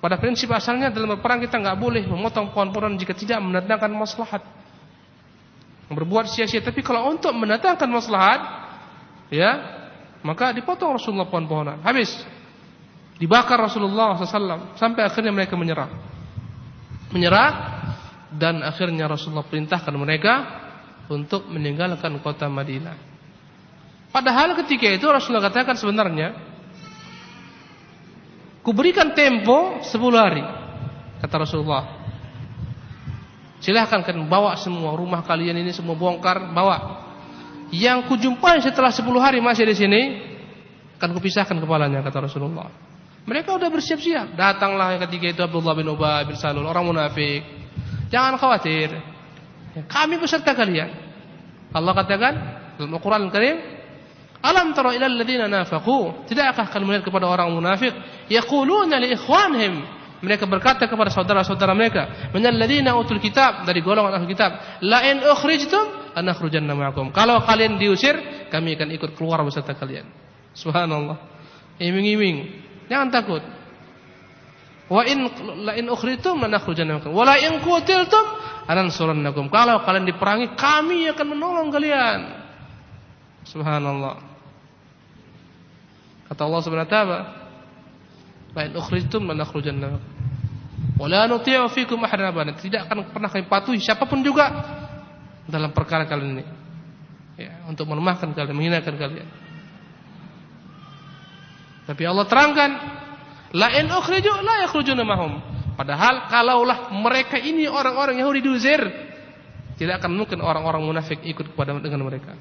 Pada 0.00 0.16
prinsip 0.16 0.48
asalnya 0.48 0.88
dalam 0.88 1.12
berperang 1.18 1.44
kita 1.44 1.60
nggak 1.60 1.76
boleh 1.76 2.02
memotong 2.08 2.56
pohon-pohon 2.56 2.96
jika 2.96 3.12
tidak 3.12 3.44
mendatangkan 3.44 3.92
maslahat. 3.92 4.40
Berbuat 5.88 6.28
sia-sia. 6.28 6.60
Tapi 6.60 6.84
kalau 6.84 7.08
untuk 7.08 7.32
mendatangkan 7.32 7.88
maslahat, 7.88 8.40
ya, 9.32 9.50
maka 10.20 10.52
dipotong 10.52 10.96
Rasulullah 11.00 11.28
pohon-pohonan. 11.28 11.80
Habis. 11.80 12.12
Dibakar 13.18 13.58
Rasulullah 13.58 14.14
SAW 14.14 14.78
sampai 14.78 15.02
akhirnya 15.02 15.34
mereka 15.34 15.58
menyerah. 15.58 15.90
Menyerah 17.10 17.50
dan 18.30 18.62
akhirnya 18.62 19.10
Rasulullah 19.10 19.42
perintahkan 19.42 19.90
mereka 19.98 20.34
untuk 21.10 21.50
meninggalkan 21.50 22.14
kota 22.22 22.46
Madinah. 22.46 22.94
Padahal 24.14 24.54
ketika 24.62 24.86
itu 24.86 25.04
Rasulullah 25.10 25.50
katakan 25.50 25.74
sebenarnya 25.74 26.36
kuberikan 28.62 29.12
tempo 29.18 29.82
10 29.82 29.90
hari 30.14 30.44
kata 31.18 31.36
Rasulullah. 31.42 31.97
Silahkan 33.58 34.06
kan 34.06 34.16
bawa 34.30 34.54
semua 34.54 34.94
rumah 34.94 35.26
kalian 35.26 35.58
ini 35.58 35.74
semua 35.74 35.98
bongkar, 35.98 36.54
bawa. 36.54 37.06
Yang 37.74 38.08
kujumpai 38.08 38.62
setelah 38.64 38.88
10 38.88 39.04
hari 39.20 39.38
masih 39.42 39.68
di 39.68 39.76
sini 39.76 40.00
akan 40.96 41.10
kupisahkan 41.14 41.58
kepalanya 41.58 42.00
kata 42.00 42.30
Rasulullah. 42.30 42.70
Mereka 43.28 43.60
sudah 43.60 43.68
bersiap-siap. 43.68 44.38
Datanglah 44.38 44.96
ketika 45.04 45.26
itu 45.28 45.40
Abdullah 45.44 45.76
bin 45.76 45.90
Ubay 45.92 46.24
bin 46.24 46.38
Salul, 46.38 46.64
orang 46.64 46.86
munafik. 46.86 47.44
Jangan 48.08 48.40
khawatir. 48.40 48.88
Kami 49.84 50.16
beserta 50.16 50.56
kalian. 50.56 50.88
Allah 51.76 51.92
katakan 51.92 52.34
dalam 52.80 52.96
Al-Quran 52.96 53.28
Al-Karim, 53.28 53.56
Alam 54.38 54.70
tara 54.70 54.94
ila 54.94 55.10
nafaqu? 55.50 56.24
Tidakkah 56.30 56.70
kalian 56.70 56.86
melihat 56.86 57.04
kepada 57.10 57.26
orang 57.26 57.50
munafik 57.50 57.90
yaquluna 58.30 59.02
li 59.02 59.18
ikhwanihim 59.18 59.97
mereka 60.18 60.50
berkata 60.50 60.90
kepada 60.90 61.14
saudara-saudara 61.14 61.78
mereka, 61.78 62.30
"Minal 62.34 62.58
ladzina 62.58 62.98
utul 62.98 63.22
kitab" 63.22 63.62
dari 63.62 63.78
golongan 63.78 64.18
ahli 64.18 64.26
kitab, 64.34 64.82
"La 64.82 65.06
in 65.06 65.22
ukhrijtum 65.22 66.14
anakhrujanna 66.18 66.74
ma'akum." 66.74 67.14
Kalau 67.14 67.38
kalian 67.46 67.78
diusir, 67.78 68.48
kami 68.50 68.74
akan 68.74 68.88
ikut 68.98 69.10
keluar 69.14 69.46
beserta 69.46 69.78
kalian. 69.78 70.10
Subhanallah. 70.58 71.22
Iming-iming. 71.78 72.66
Jangan 72.90 73.08
takut. 73.14 73.42
Wa 74.90 75.06
in 75.06 75.30
la 75.62 75.78
in 75.78 75.86
ukhrijtum 75.86 76.42
lanakhrujanna 76.42 76.98
ma'akum. 76.98 77.14
Wa 77.14 77.22
la 77.22 77.36
in 77.38 77.62
qutiltum 77.62 78.26
anansurannakum. 78.66 79.46
Kalau 79.54 79.86
kalian 79.86 80.02
diperangi, 80.02 80.58
kami 80.58 81.06
akan 81.14 81.26
menolong 81.30 81.70
kalian. 81.70 82.20
Subhanallah. 83.46 84.18
Kata 86.28 86.40
Allah 86.44 86.60
Subhanahu 86.60 86.84
wa 86.84 86.92
taala, 86.92 87.18
"Wa 88.52 88.60
in 88.64 88.72
ukhrijtum 88.76 89.24
lanakhrujannakum." 89.28 90.00
Wa 90.98 91.06
la 91.06 91.30
nuti'u 91.30 91.70
fikum 91.70 92.02
ahadan. 92.02 92.54
Tidak 92.58 92.86
akan 92.86 93.14
pernah 93.14 93.30
kami 93.30 93.46
patuhi 93.46 93.78
siapa 93.78 94.06
pun 94.06 94.20
juga 94.20 94.50
dalam 95.46 95.70
perkara 95.70 96.04
kalian 96.04 96.30
ini. 96.38 96.44
Ya, 97.38 97.62
untuk 97.70 97.86
melemahkan 97.86 98.34
kalian, 98.34 98.54
menghinakan 98.54 98.94
kalian. 98.98 99.28
Tapi 101.86 102.02
Allah 102.04 102.26
terangkan, 102.26 102.70
"La 103.54 103.72
in 103.78 103.86
ukhriju 103.86 104.42
la 104.42 104.66
yakhrujuna 104.66 105.06
mahum." 105.06 105.38
Padahal 105.78 106.26
kalaulah 106.26 106.90
mereka 106.90 107.38
ini 107.38 107.70
orang-orang 107.70 108.18
Yahudi 108.18 108.42
diusir, 108.42 108.82
tidak 109.78 110.02
akan 110.02 110.18
mungkin 110.18 110.42
orang-orang 110.42 110.82
munafik 110.82 111.22
ikut 111.22 111.54
kepada 111.54 111.78
dengan 111.78 112.02
mereka. 112.02 112.34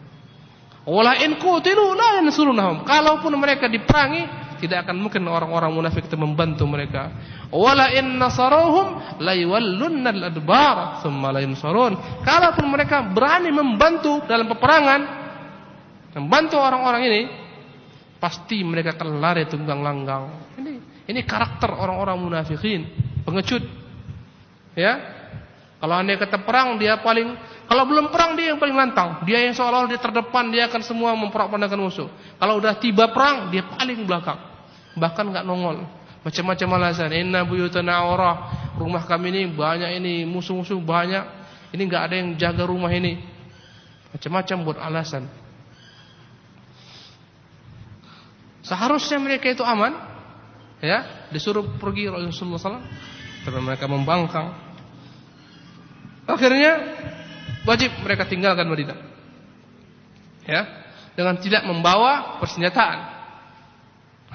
Wala 0.90 1.22
in 1.22 1.38
qutilu 1.38 1.94
la 1.94 2.18
yansurunhum. 2.18 2.82
Kalaupun 2.82 3.30
mereka 3.38 3.70
diperangi, 3.70 4.47
tidak 4.58 4.86
akan 4.86 4.98
mungkin 4.98 5.24
orang-orang 5.30 5.72
munafik 5.74 6.06
itu 6.06 6.18
membantu 6.20 6.68
mereka. 6.68 7.14
Wala 7.50 7.94
in 7.94 8.18
nasaruhum 8.18 9.22
la 9.22 9.34
yawallunna 9.34 10.10
al-adbar 10.12 11.02
thumma 11.02 11.32
la 11.32 11.42
yansarun. 11.42 12.22
Kalaupun 12.26 12.66
mereka 12.68 13.08
berani 13.14 13.54
membantu 13.54 14.26
dalam 14.26 14.50
peperangan, 14.50 15.02
membantu 16.18 16.58
orang-orang 16.60 17.02
ini, 17.08 17.22
pasti 18.18 18.66
mereka 18.66 18.98
akan 18.98 19.22
lari 19.22 19.46
tunggang 19.46 19.80
langgang. 19.86 20.54
Ini 20.58 20.74
ini 21.08 21.22
karakter 21.24 21.72
orang-orang 21.72 22.20
munafikin, 22.20 22.84
pengecut. 23.24 23.64
Ya, 24.78 24.94
kalau 25.78 25.94
anda 25.98 26.18
kata 26.18 26.42
perang, 26.42 26.82
dia 26.82 26.98
paling 27.02 27.38
kalau 27.68 27.84
belum 27.84 28.10
perang 28.16 28.40
dia 28.40 28.56
yang 28.56 28.60
paling 28.64 28.74
lantang. 28.74 29.28
Dia 29.28 29.44
yang 29.44 29.52
seolah-olah 29.52 29.92
dia 29.92 30.00
terdepan, 30.00 30.48
dia 30.50 30.72
akan 30.72 30.82
semua 30.82 31.12
memperandakan 31.20 31.80
musuh. 31.84 32.08
Kalau 32.40 32.64
udah 32.64 32.80
tiba 32.80 33.12
perang, 33.12 33.52
dia 33.52 33.68
paling 33.68 34.08
belakang. 34.08 34.40
Bahkan 34.98 35.25
nggak 35.30 35.46
nongol. 35.46 35.86
Macam-macam 36.25 36.68
alasan. 36.82 37.13
Inna 37.13 37.46
buyutana 37.46 38.01
aurah. 38.01 38.36
Rumah 38.75 39.06
kami 39.06 39.30
ini 39.32 39.42
banyak 39.54 40.01
ini 40.01 40.25
musuh-musuh 40.25 40.82
banyak. 40.82 41.24
Ini 41.72 41.82
nggak 41.86 42.04
ada 42.10 42.16
yang 42.18 42.30
jaga 42.36 42.66
rumah 42.66 42.89
ini. 42.89 43.22
Macam-macam 44.12 44.58
buat 44.66 44.80
alasan. 44.82 45.30
Seharusnya 48.68 49.16
mereka 49.24 49.48
itu 49.48 49.63
aman, 49.63 49.96
ya, 50.84 51.30
disuruh 51.32 51.80
pergi 51.80 52.12
Rasulullah 52.12 52.60
SAW, 52.60 52.84
tapi 53.48 53.60
mereka 53.63 53.88
membangkang. 53.88 54.51
Akhirnya 56.27 56.75
wajib 57.63 57.96
mereka 58.04 58.27
tinggalkan 58.27 58.68
Madinah. 58.68 59.00
Ya, 60.44 60.68
dengan 61.16 61.39
tidak 61.39 61.63
membawa 61.63 62.44
persenjataan. 62.44 63.17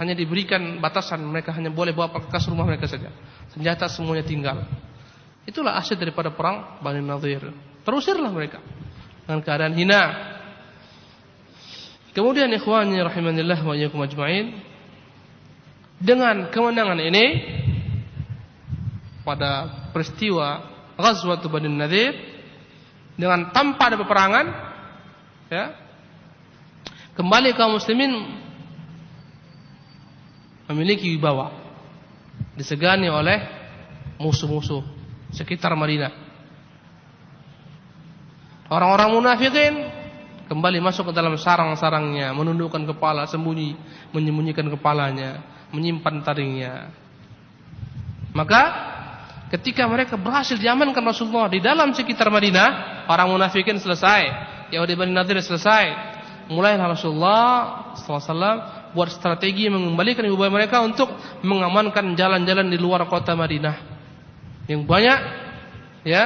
Hanya 0.00 0.16
diberikan 0.16 0.80
batasan 0.80 1.20
mereka 1.20 1.52
hanya 1.52 1.68
boleh 1.68 1.92
bawa 1.92 2.08
perkas 2.08 2.48
rumah 2.48 2.64
mereka 2.64 2.88
saja. 2.88 3.12
Senjata 3.52 3.86
semuanya 3.92 4.24
tinggal. 4.24 4.64
Itulah 5.44 5.76
asyik 5.76 6.00
daripada 6.00 6.32
perang 6.32 6.80
Bani 6.80 7.04
Nadir. 7.04 7.52
Terusirlah 7.82 8.32
mereka 8.32 8.62
dengan 9.26 9.40
keadaan 9.44 9.74
hina. 9.76 10.02
Kemudian 12.12 12.48
ikhwani 12.52 13.00
rahimanillah 13.00 13.60
wa 13.64 13.74
iyyakum 13.76 14.00
ajmain 14.04 14.60
dengan 16.02 16.50
kemenangan 16.50 16.98
ini 16.98 17.24
pada 19.22 19.70
peristiwa 19.94 20.66
Ghazwat 20.98 21.46
Bani 21.46 21.70
Nadir 21.70 22.12
dengan 23.16 23.54
tanpa 23.54 23.92
ada 23.92 23.96
peperangan 24.00 24.46
ya 25.52 25.64
kembali 27.14 27.54
kaum 27.54 27.78
muslimin 27.78 28.41
memiliki 30.72 31.12
wibawa. 31.12 31.52
Disegani 32.56 33.08
oleh 33.08 33.38
musuh-musuh 34.20 34.82
sekitar 35.32 35.72
Madinah. 35.76 36.12
Orang-orang 38.72 39.12
munafikin 39.12 39.72
kembali 40.48 40.80
masuk 40.80 41.12
ke 41.12 41.12
dalam 41.12 41.36
sarang-sarangnya 41.36 42.32
menundukkan 42.32 42.88
kepala 42.88 43.28
sembunyi 43.28 43.76
menyembunyikan 44.16 44.68
kepalanya 44.72 45.44
menyimpan 45.72 46.24
taringnya. 46.24 46.92
Maka 48.32 48.92
Ketika 49.52 49.84
mereka 49.84 50.16
berhasil 50.16 50.56
diamankan 50.56 51.04
Rasulullah 51.04 51.44
di 51.52 51.60
dalam 51.60 51.92
sekitar 51.92 52.32
Madinah, 52.32 53.04
orang 53.04 53.36
munafikin 53.36 53.76
selesai, 53.76 54.24
Yahudi 54.72 54.96
Bani 54.96 55.12
Nadir 55.12 55.36
selesai. 55.44 55.92
Mulailah 56.48 56.88
Rasulullah 56.88 57.46
SAW 58.00 58.81
buat 58.92 59.08
strategi 59.12 59.68
mengembalikan 59.68 60.24
ibu 60.24 60.36
bayi 60.36 60.52
mereka 60.52 60.84
untuk 60.84 61.12
mengamankan 61.42 62.12
jalan-jalan 62.16 62.68
di 62.68 62.78
luar 62.78 63.08
kota 63.08 63.32
Madinah 63.32 63.76
yang 64.68 64.86
banyak 64.86 65.18
ya 66.06 66.24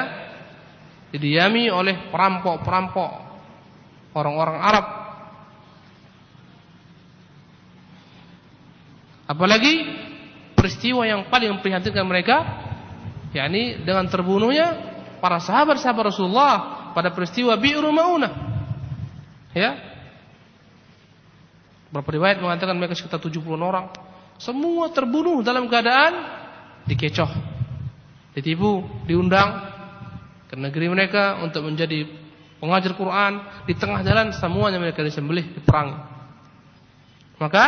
didiami 1.15 1.71
oleh 1.73 2.11
perampok-perampok 2.13 3.11
orang-orang 4.13 4.59
Arab. 4.61 4.87
Apalagi 9.27 9.75
peristiwa 10.55 11.03
yang 11.03 11.27
paling 11.27 11.59
memprihatinkan 11.59 12.07
mereka 12.07 12.37
yakni 13.35 13.83
dengan 13.83 14.07
terbunuhnya 14.07 14.97
para 15.19 15.43
sahabat-sahabat 15.43 16.15
Rasulullah 16.15 16.55
pada 16.95 17.11
peristiwa 17.11 17.59
Bi'ru 17.59 17.91
Maunah. 17.91 18.33
Ya. 19.57 19.96
Berapa 21.97 22.13
riwayat 22.13 22.45
mengatakan 22.45 22.77
mereka 22.77 22.93
sekitar 22.93 23.17
70 23.17 23.41
orang. 23.57 23.89
Semua 24.37 24.93
terbunuh 24.93 25.41
dalam 25.41 25.65
keadaan 25.65 26.13
dikecoh, 26.85 27.31
ditipu, 28.37 28.85
diundang 29.09 29.65
ke 30.45 30.61
negeri 30.61 30.93
mereka 30.93 31.41
untuk 31.41 31.65
menjadi 31.65 32.05
pengajar 32.61 32.93
Quran. 32.93 33.65
Di 33.65 33.73
tengah 33.73 34.05
jalan 34.05 34.37
semuanya 34.37 34.77
mereka 34.77 35.01
disembelih, 35.01 35.57
diperangi. 35.57 35.97
Maka 37.41 37.65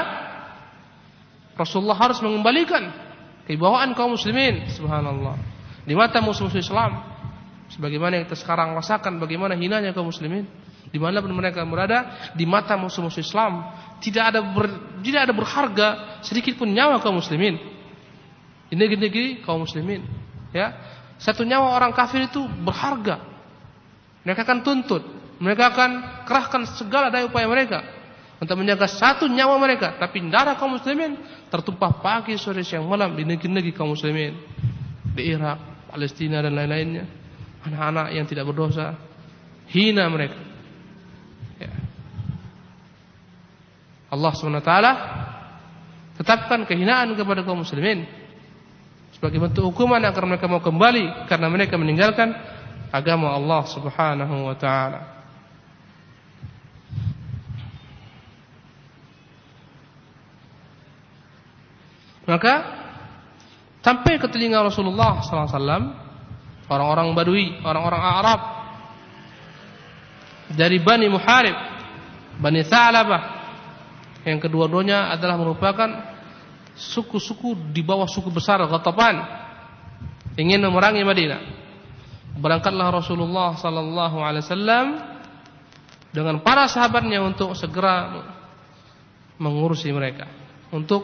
Rasulullah 1.56 1.96
harus 1.96 2.20
mengembalikan 2.20 2.92
kewibawaan 3.48 3.96
kaum 3.96 4.12
muslimin, 4.12 4.68
subhanallah 4.68 5.40
di 5.88 5.96
mata 5.96 6.20
musuh-musuh 6.20 6.60
Islam 6.60 7.00
sebagaimana 7.72 8.20
yang 8.20 8.24
kita 8.28 8.36
sekarang 8.36 8.76
rasakan 8.76 9.16
bagaimana 9.16 9.56
hinanya 9.56 9.96
kaum 9.96 10.12
muslimin 10.12 10.44
di 10.88 10.96
mana 10.96 11.20
pun 11.20 11.32
mereka 11.36 11.60
berada 11.68 12.32
di 12.32 12.48
mata 12.48 12.72
musuh-musuh 12.80 13.20
Islam 13.20 13.60
tidak 14.00 14.34
ada 14.34 14.40
ber, 14.40 14.66
tidak 15.04 15.20
ada 15.28 15.34
berharga 15.36 15.88
sedikit 16.24 16.56
pun 16.56 16.72
nyawa 16.72 17.02
kaum 17.04 17.20
muslimin. 17.20 17.60
Di 18.68 18.74
negeri-negeri 18.76 19.44
kaum 19.44 19.64
muslimin 19.64 20.04
ya. 20.52 20.72
Satu 21.18 21.42
nyawa 21.42 21.74
orang 21.74 21.92
kafir 21.92 22.30
itu 22.30 22.40
berharga. 22.62 23.20
Mereka 24.22 24.40
akan 24.44 24.58
tuntut 24.64 25.02
mereka 25.38 25.70
akan 25.70 25.90
kerahkan 26.26 26.62
segala 26.74 27.14
daya 27.14 27.30
upaya 27.30 27.46
mereka 27.46 27.78
untuk 28.42 28.58
menjaga 28.58 28.88
satu 28.88 29.28
nyawa 29.28 29.60
mereka. 29.60 29.98
Tapi 30.00 30.24
darah 30.32 30.56
kaum 30.56 30.80
muslimin 30.80 31.20
tertumpah 31.52 32.00
pagi 32.00 32.38
sore 32.40 32.64
siang 32.64 32.88
malam 32.88 33.12
di 33.12 33.28
negeri-negeri 33.28 33.76
kaum 33.76 33.92
muslimin. 33.92 34.32
Di 35.12 35.22
Irak 35.36 35.90
Palestina 35.92 36.40
dan 36.40 36.56
lain-lainnya. 36.56 37.04
Anak-anak 37.66 38.06
yang 38.14 38.24
tidak 38.24 38.48
berdosa 38.48 38.94
hina 39.68 40.06
mereka 40.08 40.47
Allah 44.08 44.32
SWT 44.32 44.72
tetapkan 46.18 46.64
kehinaan 46.66 47.14
kepada 47.14 47.44
kaum 47.46 47.62
muslimin 47.62 48.08
sebagai 49.14 49.38
bentuk 49.38 49.68
hukuman 49.70 50.02
agar 50.02 50.24
mereka 50.24 50.50
mau 50.50 50.60
kembali 50.64 51.28
karena 51.30 51.46
mereka 51.46 51.76
meninggalkan 51.76 52.34
agama 52.90 53.32
Allah 53.36 53.62
Subhanahu 53.68 54.48
wa 54.48 54.56
taala. 54.56 55.00
Maka 62.28 62.78
Sampai 63.88 64.20
ke 64.20 64.28
telinga 64.28 64.60
Rasulullah 64.60 65.24
SAW 65.24 65.56
orang-orang 66.68 67.16
Badui, 67.16 67.56
orang-orang 67.64 68.02
Arab 68.04 68.40
dari 70.52 70.76
Bani 70.82 71.08
Muharib, 71.08 71.56
Bani 72.36 72.60
Tha'labah 72.68 73.37
yang 74.26 74.38
kedua-duanya 74.42 75.14
adalah 75.14 75.38
merupakan 75.38 75.88
suku-suku 76.78 77.74
di 77.74 77.82
bawah 77.82 78.06
suku 78.06 78.30
besar 78.30 78.62
Ghatafan 78.62 79.16
ingin 80.38 80.62
memerangi 80.62 81.02
Madinah. 81.02 81.42
Berangkatlah 82.38 82.94
Rasulullah 82.94 83.58
sallallahu 83.58 84.22
alaihi 84.22 84.46
wasallam 84.46 84.86
dengan 86.14 86.38
para 86.38 86.70
sahabatnya 86.70 87.18
untuk 87.18 87.50
segera 87.58 88.22
mengurusi 89.42 89.90
mereka, 89.90 90.30
untuk 90.70 91.02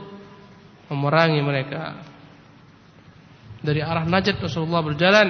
memerangi 0.86 1.42
mereka 1.42 1.98
dari 3.64 3.80
arah 3.82 4.06
Najd 4.06 4.44
Rasulullah 4.44 4.84
berjalan 4.84 5.28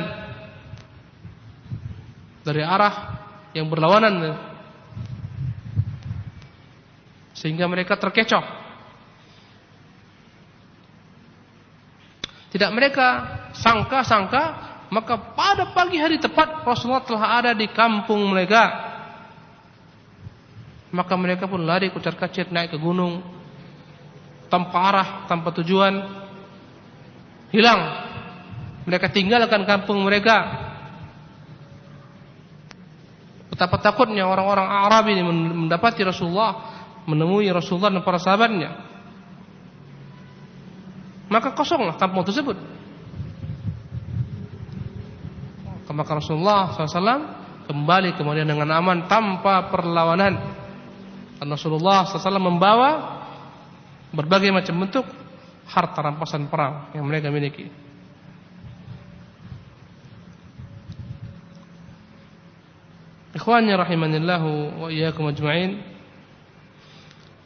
dari 2.45 2.61
arah 2.61 2.95
yang 3.57 3.71
berlawanan 3.71 4.15
sehingga 7.45 7.69
mereka 7.69 8.01
terkecoh. 8.01 8.41
Tidak 12.57 12.71
mereka 12.73 13.07
sangka-sangka 13.53 14.73
maka 14.89 15.37
pada 15.37 15.77
pagi 15.77 16.01
hari 16.01 16.17
tepat 16.17 16.65
Rasulullah 16.65 17.05
telah 17.05 17.43
ada 17.43 17.53
di 17.53 17.69
kampung 17.69 18.25
mereka. 18.33 18.95
Maka 20.95 21.19
mereka 21.21 21.45
pun 21.51 21.67
lari 21.67 21.93
kucar 21.93 22.17
kacir 22.17 22.49
naik 22.49 22.73
ke 22.73 22.79
gunung. 22.81 23.21
Tanpa 24.49 24.79
arah 24.89 25.09
tanpa 25.27 25.51
tujuan 25.61 25.99
hilang. 27.51 27.81
Mereka 28.87 29.11
tinggalkan 29.11 29.67
kampung 29.67 30.01
mereka. 30.01 30.63
Betapa 33.51 33.83
takutnya 33.83 34.31
orang-orang 34.31 34.67
Arab 34.67 35.05
ini 35.11 35.23
mendapati 35.27 36.03
Rasulullah, 36.03 36.74
menemui 37.05 37.49
Rasulullah 37.53 37.93
dan 37.93 38.03
para 38.05 38.21
sahabatnya. 38.21 38.71
Maka 41.29 41.57
kosonglah 41.57 41.97
kampung 41.97 42.25
tersebut. 42.25 42.57
Maka 45.95 46.19
Rasulullah 46.19 46.75
SAW 46.75 47.23
kembali 47.71 48.19
kemudian 48.19 48.51
dengan 48.51 48.67
aman 48.75 49.07
tanpa 49.07 49.71
perlawanan. 49.71 50.35
Dan 51.39 51.47
Rasulullah 51.47 52.03
SAW 52.03 52.43
membawa 52.43 52.91
berbagai 54.11 54.51
macam 54.51 54.75
bentuk 54.83 55.07
harta 55.71 56.03
rampasan 56.03 56.51
perang 56.51 56.91
yang 56.99 57.07
mereka 57.07 57.31
miliki. 57.31 57.71
Ikhwannya 63.35 63.75
rahimanillahu 63.75 64.51
wa 64.83 64.89
iyyakum 64.91 65.31
ajma'in. 65.31 65.94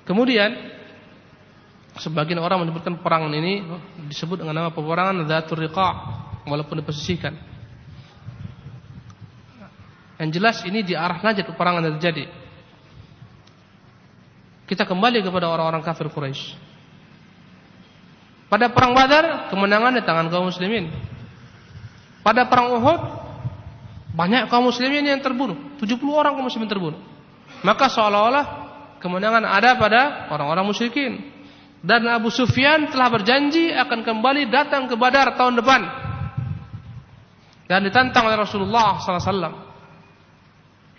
Kemudian 0.08 0.56
sebagian 2.00 2.40
orang 2.40 2.64
menyebutkan 2.64 2.96
perangan 3.04 3.28
ini 3.36 3.60
disebut 4.08 4.40
dengan 4.40 4.56
nama 4.56 4.70
peperangan 4.72 5.28
Dzatur 5.28 5.60
Riqa 5.60 5.88
walaupun 6.48 6.80
diposisikan. 6.80 7.36
Yang 10.16 10.30
jelas 10.40 10.56
ini 10.64 10.80
di 10.80 10.96
arah 10.96 11.20
Najd 11.20 11.44
peperangan 11.44 11.84
yang 11.84 12.00
terjadi. 12.00 12.24
Kita 14.64 14.88
kembali 14.88 15.20
kepada 15.20 15.44
orang-orang 15.52 15.84
kafir 15.84 16.08
Quraisy. 16.08 16.56
Pada 18.48 18.72
perang 18.72 18.96
Badar 18.96 19.52
kemenangan 19.52 19.92
di 19.92 20.02
tangan 20.08 20.32
kaum 20.32 20.48
muslimin. 20.48 20.88
Pada 22.24 22.48
perang 22.48 22.80
Uhud 22.80 23.00
banyak 24.16 24.48
kaum 24.48 24.72
muslimin 24.72 25.04
yang 25.04 25.20
terbunuh, 25.20 25.76
70 25.76 26.00
orang 26.08 26.32
kaum 26.32 26.48
muslimin 26.48 26.68
terbunuh. 26.68 27.00
Maka 27.60 27.92
seolah-olah 27.92 28.67
kemenangan 28.98 29.44
ada 29.46 29.74
pada 29.78 30.30
orang-orang 30.30 30.66
musyrikin. 30.68 31.18
Dan 31.78 32.06
Abu 32.10 32.28
Sufyan 32.34 32.90
telah 32.90 33.06
berjanji 33.06 33.70
akan 33.70 34.02
kembali 34.02 34.50
datang 34.50 34.90
ke 34.90 34.98
Badar 34.98 35.38
tahun 35.38 35.62
depan. 35.62 35.80
Dan 37.70 37.86
ditantang 37.86 38.26
oleh 38.26 38.38
Rasulullah 38.38 38.98
SAW. 38.98 39.54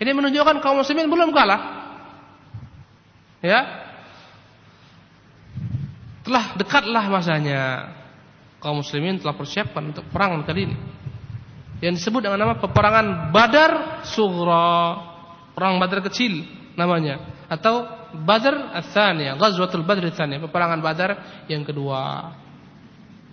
Ini 0.00 0.10
menunjukkan 0.16 0.64
kaum 0.64 0.80
muslimin 0.80 1.12
belum 1.12 1.36
kalah. 1.36 1.60
Ya. 3.44 3.60
Telah 6.24 6.56
dekatlah 6.56 7.04
masanya. 7.12 7.62
Kaum 8.64 8.80
muslimin 8.80 9.20
telah 9.20 9.36
persiapkan 9.36 9.92
untuk 9.92 10.08
perang 10.08 10.40
kali 10.44 10.68
ini 10.68 10.76
yang 11.80 11.96
disebut 11.96 12.20
dengan 12.20 12.36
nama 12.36 12.54
peperangan 12.60 13.32
Badar 13.32 14.04
Sughra, 14.04 15.00
perang 15.56 15.80
Badar 15.80 16.04
kecil 16.04 16.44
namanya 16.76 17.39
atau 17.50 17.82
Badar 18.14 18.78
Ats-Tsaniyah, 18.78 19.34
Ghazwatul 19.34 19.82
Badr 19.82 20.14
Ats-Tsaniyah, 20.14 20.38
peperangan 20.46 20.78
Badar 20.78 21.10
yang 21.50 21.66
kedua. 21.66 22.30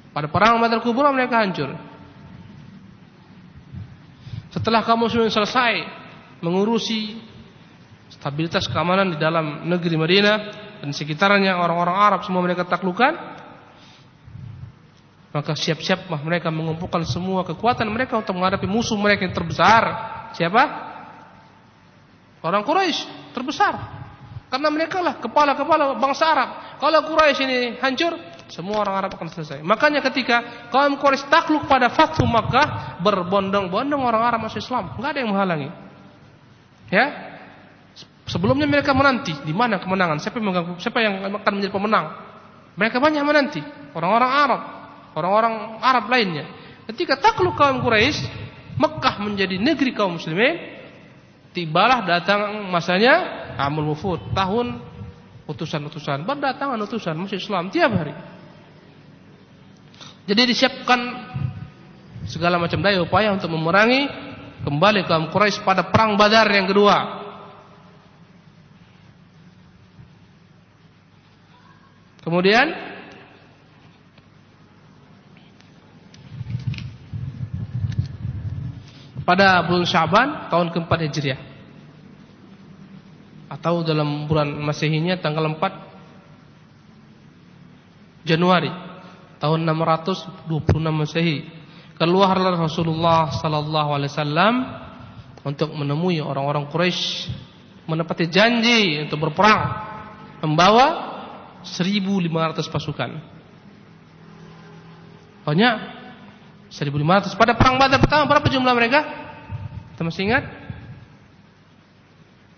Pada 0.10 0.26
perang 0.26 0.58
Badar 0.58 0.82
Kubra 0.82 1.14
mereka 1.14 1.38
hancur. 1.38 1.78
Setelah 4.50 4.82
kaum 4.82 5.06
muslimin 5.06 5.30
selesai 5.30 5.86
mengurusi 6.42 7.22
stabilitas 8.10 8.66
keamanan 8.66 9.14
di 9.14 9.18
dalam 9.22 9.70
negeri 9.70 9.94
Madinah 9.94 10.38
dan 10.82 10.90
sekitarnya 10.90 11.54
orang-orang 11.62 11.94
Arab 11.94 12.22
semua 12.26 12.42
mereka 12.42 12.66
taklukkan, 12.66 13.14
maka 15.30 15.54
siap-siaplah 15.54 16.26
mereka 16.26 16.50
mengumpulkan 16.50 17.06
semua 17.06 17.46
kekuatan 17.46 17.86
mereka 17.86 18.18
untuk 18.18 18.34
menghadapi 18.34 18.66
musuh 18.66 18.98
mereka 18.98 19.30
yang 19.30 19.36
terbesar. 19.38 19.84
Siapa? 20.34 20.64
Orang 22.42 22.66
Quraisy 22.66 23.34
terbesar. 23.38 23.97
Karena 24.48 24.70
mereka 24.72 25.04
lah 25.04 25.20
kepala-kepala 25.20 26.00
bangsa 26.00 26.24
Arab. 26.32 26.50
Kalau 26.80 27.00
Quraisy 27.04 27.42
ini 27.44 27.60
hancur, 27.84 28.16
semua 28.48 28.80
orang 28.80 28.96
Arab 29.04 29.12
akan 29.20 29.28
selesai. 29.28 29.60
Makanya 29.60 30.00
ketika 30.08 30.70
kaum 30.72 30.96
Quraisy 30.96 31.28
takluk 31.28 31.68
pada 31.68 31.92
Fathu 31.92 32.24
Makkah, 32.24 33.00
berbondong-bondong 33.04 34.00
orang 34.00 34.24
Arab 34.24 34.48
masuk 34.48 34.64
Islam, 34.64 34.96
enggak 34.96 35.12
ada 35.16 35.20
yang 35.20 35.32
menghalangi. 35.36 35.70
Ya? 36.88 37.06
Sebelumnya 38.28 38.68
mereka 38.68 38.96
menanti 38.96 39.36
di 39.44 39.52
mana 39.52 39.80
kemenangan, 39.80 40.20
siapa 40.20 40.40
yang 40.40 40.80
siapa 40.80 41.00
yang 41.00 41.14
akan 41.44 41.52
menjadi 41.60 41.74
pemenang. 41.76 42.06
Mereka 42.80 43.00
banyak 43.00 43.24
menanti, 43.24 43.62
orang-orang 43.96 44.32
Arab 44.32 44.62
orang-orang 45.18 45.82
Arab 45.82 46.06
lainnya. 46.14 46.46
Ketika 46.86 47.18
takluk 47.18 47.58
kaum 47.58 47.82
Quraisy, 47.82 48.46
Mekah 48.78 49.18
menjadi 49.26 49.58
negeri 49.58 49.92
kaum 49.98 50.22
muslimin, 50.22 50.62
tibalah 51.58 52.06
datang 52.06 52.70
masanya 52.70 53.47
Amul 53.58 53.98
Wufud, 53.98 54.22
tahun 54.38 54.78
utusan-utusan, 55.50 56.24
berdatangan 56.30 56.78
utusan 56.86 57.18
masuk 57.18 57.42
Islam 57.42 57.74
tiap 57.74 57.90
hari. 57.90 58.14
Jadi 60.28 60.42
disiapkan 60.54 61.00
segala 62.28 62.60
macam 62.60 62.84
daya 62.84 63.00
upaya 63.02 63.32
untuk 63.32 63.50
memerangi 63.50 64.12
kembali 64.68 65.08
kaum 65.08 65.32
Quraisy 65.32 65.64
pada 65.64 65.88
perang 65.88 66.20
Badar 66.20 66.46
yang 66.52 66.68
kedua. 66.68 67.26
Kemudian 72.28 72.76
pada 79.24 79.64
bulan 79.64 79.88
Syaban 79.88 80.28
tahun 80.52 80.76
keempat 80.76 81.08
Hijriah. 81.08 81.57
Atau 83.58 83.82
dalam 83.82 84.30
bulan 84.30 84.54
Masehinya 84.54 85.18
tanggal 85.18 85.50
4 85.50 85.58
Januari 88.28 88.70
tahun 89.42 89.66
626 89.66 90.46
Masehi. 90.92 91.48
Keluarlah 91.98 92.62
Rasulullah 92.62 93.34
sallallahu 93.34 93.90
alaihi 93.98 94.12
wasallam 94.14 94.56
untuk 95.42 95.74
menemui 95.74 96.22
orang-orang 96.22 96.70
Quraisy 96.70 97.34
menepati 97.88 98.28
janji 98.30 99.02
untuk 99.02 99.18
berperang 99.18 99.64
membawa 100.44 100.86
1500 101.66 102.70
pasukan. 102.70 103.10
Banyak 105.48 105.76
1500. 106.70 107.40
Pada 107.40 107.56
perang 107.56 107.80
Badar 107.80 108.04
pertama 108.04 108.28
berapa 108.28 108.52
jumlah 108.52 108.74
mereka? 108.76 109.00
Kita 109.96 110.04
masih 110.04 110.28
ingat? 110.28 110.44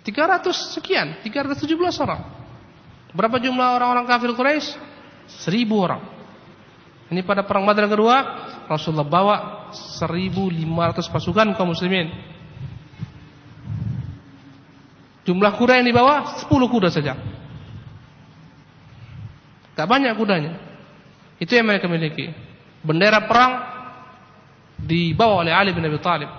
300 0.10 0.74
sekian, 0.74 1.22
317 1.22 1.70
orang. 2.02 2.22
Berapa 3.14 3.38
jumlah 3.38 3.78
orang-orang 3.78 4.06
kafir 4.10 4.34
Quraisy? 4.34 4.74
1000 5.46 5.70
orang. 5.78 6.02
Ini 7.10 7.22
pada 7.26 7.46
perang 7.46 7.66
Badar 7.66 7.90
kedua, 7.90 8.18
Rasulullah 8.70 9.06
bawa 9.06 9.36
1500 9.74 11.10
pasukan 11.10 11.54
kaum 11.58 11.74
muslimin. 11.74 12.10
Jumlah 15.26 15.54
kuda 15.58 15.78
yang 15.82 15.88
dibawa 15.90 16.42
10 16.42 16.50
kuda 16.50 16.90
saja. 16.90 17.14
Tak 19.78 19.86
banyak 19.86 20.14
kudanya. 20.18 20.58
Itu 21.38 21.54
yang 21.54 21.70
mereka 21.70 21.86
miliki. 21.86 22.34
Bendera 22.82 23.26
perang 23.30 23.52
dibawa 24.82 25.46
oleh 25.46 25.54
Ali 25.54 25.70
bin 25.74 25.86
Abi 25.86 26.02
Thalib 26.02 26.39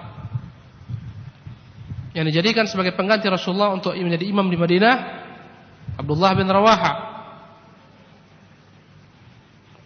yang 2.10 2.26
dijadikan 2.26 2.66
sebagai 2.66 2.94
pengganti 2.98 3.30
Rasulullah 3.30 3.70
untuk 3.70 3.94
menjadi 3.94 4.26
imam 4.26 4.46
di 4.50 4.58
Madinah 4.58 4.94
Abdullah 6.00 6.32
bin 6.32 6.48
Rawaha. 6.48 6.92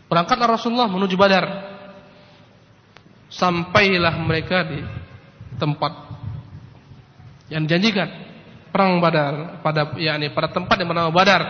Berangkatlah 0.06 0.48
Rasulullah 0.54 0.86
menuju 0.86 1.16
Badar. 1.18 1.74
Sampailah 3.32 4.14
mereka 4.22 4.62
di 4.62 4.78
tempat 5.58 5.92
yang 7.50 7.66
dijanjikan. 7.66 8.22
Perang 8.70 8.98
Badar 8.98 9.62
pada 9.62 9.94
yakni 9.98 10.30
pada 10.34 10.50
tempat 10.50 10.76
yang 10.78 10.90
bernama 10.90 11.10
Badar. 11.10 11.42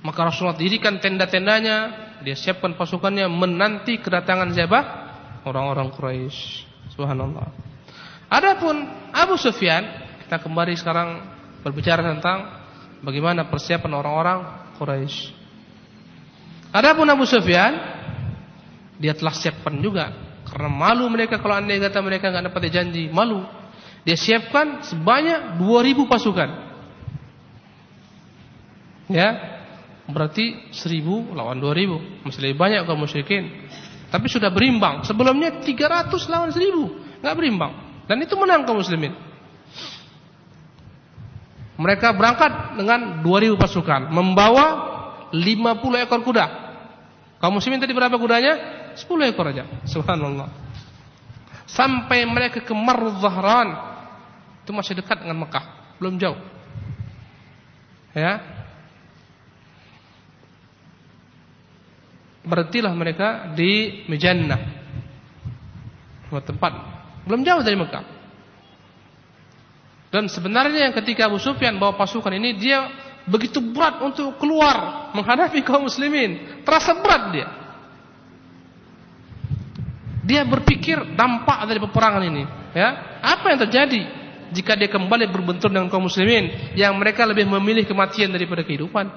Maka 0.00 0.20
Rasulullah 0.32 0.56
dirikan 0.56 0.96
tenda-tendanya. 0.96 2.08
Dia 2.24 2.36
siapkan 2.36 2.76
pasukannya 2.76 3.28
menanti 3.28 4.00
kedatangan 4.00 4.52
siapa? 4.52 4.80
Orang-orang 5.44 5.92
Quraisy. 5.92 6.69
Subhanallah. 7.00 7.48
Adapun 8.28 8.76
Abu 9.16 9.40
Sufyan, 9.40 9.88
kita 10.20 10.36
kembali 10.36 10.76
sekarang 10.76 11.24
berbicara 11.64 12.04
tentang 12.04 12.44
bagaimana 13.00 13.48
persiapan 13.48 13.88
orang-orang 13.96 14.38
Quraisy. 14.76 15.32
Adapun 16.76 17.08
Abu 17.08 17.24
Sufyan, 17.24 17.72
dia 19.00 19.16
telah 19.16 19.32
siapkan 19.32 19.80
juga 19.80 20.12
karena 20.44 20.68
malu 20.68 21.08
mereka 21.08 21.40
kalau 21.40 21.56
andai 21.56 21.80
kata 21.80 22.04
mereka 22.04 22.28
enggak 22.28 22.52
dapat 22.52 22.68
janji, 22.68 23.08
malu. 23.08 23.48
Dia 24.04 24.20
siapkan 24.20 24.84
sebanyak 24.84 25.56
2000 25.56 26.04
pasukan. 26.04 26.50
Ya, 29.08 29.28
Berarti 30.10 30.74
seribu 30.74 31.30
lawan 31.38 31.62
dua 31.62 31.70
ribu 31.70 32.02
Masih 32.26 32.42
lebih 32.42 32.58
banyak 32.58 32.82
kaum 32.82 32.98
musyrikin 32.98 33.46
Tapi 34.10 34.26
sudah 34.26 34.50
berimbang 34.50 35.06
Sebelumnya 35.06 35.62
tiga 35.62 35.86
ratus 35.86 36.26
lawan 36.26 36.50
seribu 36.50 36.90
Nggak 37.22 37.34
berimbang 37.38 37.72
Dan 38.10 38.18
itu 38.26 38.34
menang 38.34 38.66
kaum 38.66 38.82
muslimin. 38.82 39.14
Mereka 41.80 42.12
berangkat 42.12 42.76
dengan 42.76 43.24
2000 43.24 43.56
pasukan, 43.56 44.12
membawa 44.12 44.66
50 45.32 46.04
ekor 46.04 46.20
kuda. 46.20 46.46
Kaum 47.40 47.56
muslimin 47.56 47.80
tadi 47.80 47.96
berapa 47.96 48.12
kudanya? 48.20 48.52
10 48.98 49.30
ekor 49.32 49.48
aja. 49.48 49.64
Subhanallah. 49.88 50.50
Sampai 51.64 52.28
mereka 52.28 52.60
ke 52.60 52.74
Marr 52.76 53.14
Zahran. 53.22 53.68
Itu 54.60 54.76
masih 54.76 54.98
dekat 54.98 55.24
dengan 55.24 55.40
Mekah, 55.40 55.96
belum 55.96 56.20
jauh. 56.20 56.36
Ya. 58.12 58.59
Berhentilah 62.50 62.90
mereka 62.90 63.54
di 63.54 64.02
Mijannah. 64.10 64.82
Tempat 66.30 66.72
belum 67.30 67.46
jauh 67.46 67.62
dari 67.62 67.78
Mekah. 67.78 68.04
Dan 70.10 70.26
sebenarnya 70.26 70.90
yang 70.90 70.94
ketika 70.98 71.30
Abu 71.30 71.38
Sufyan 71.38 71.78
bawa 71.78 71.94
pasukan 71.94 72.34
ini 72.34 72.58
dia 72.58 72.90
begitu 73.30 73.62
berat 73.62 74.02
untuk 74.02 74.34
keluar 74.42 75.10
menghadapi 75.14 75.62
kaum 75.62 75.86
muslimin. 75.86 76.62
Terasa 76.66 76.98
berat 76.98 77.22
dia. 77.30 77.48
Dia 80.26 80.42
berpikir 80.46 81.14
dampak 81.14 81.66
dari 81.66 81.78
peperangan 81.82 82.22
ini, 82.22 82.42
ya. 82.74 83.18
Apa 83.22 83.50
yang 83.50 83.58
terjadi 83.66 84.02
jika 84.50 84.78
dia 84.78 84.90
kembali 84.90 85.26
berbentur 85.30 85.70
dengan 85.70 85.90
kaum 85.90 86.06
muslimin 86.06 86.74
yang 86.78 86.94
mereka 86.98 87.26
lebih 87.26 87.46
memilih 87.46 87.86
kematian 87.86 88.30
daripada 88.30 88.62
kehidupan? 88.66 89.10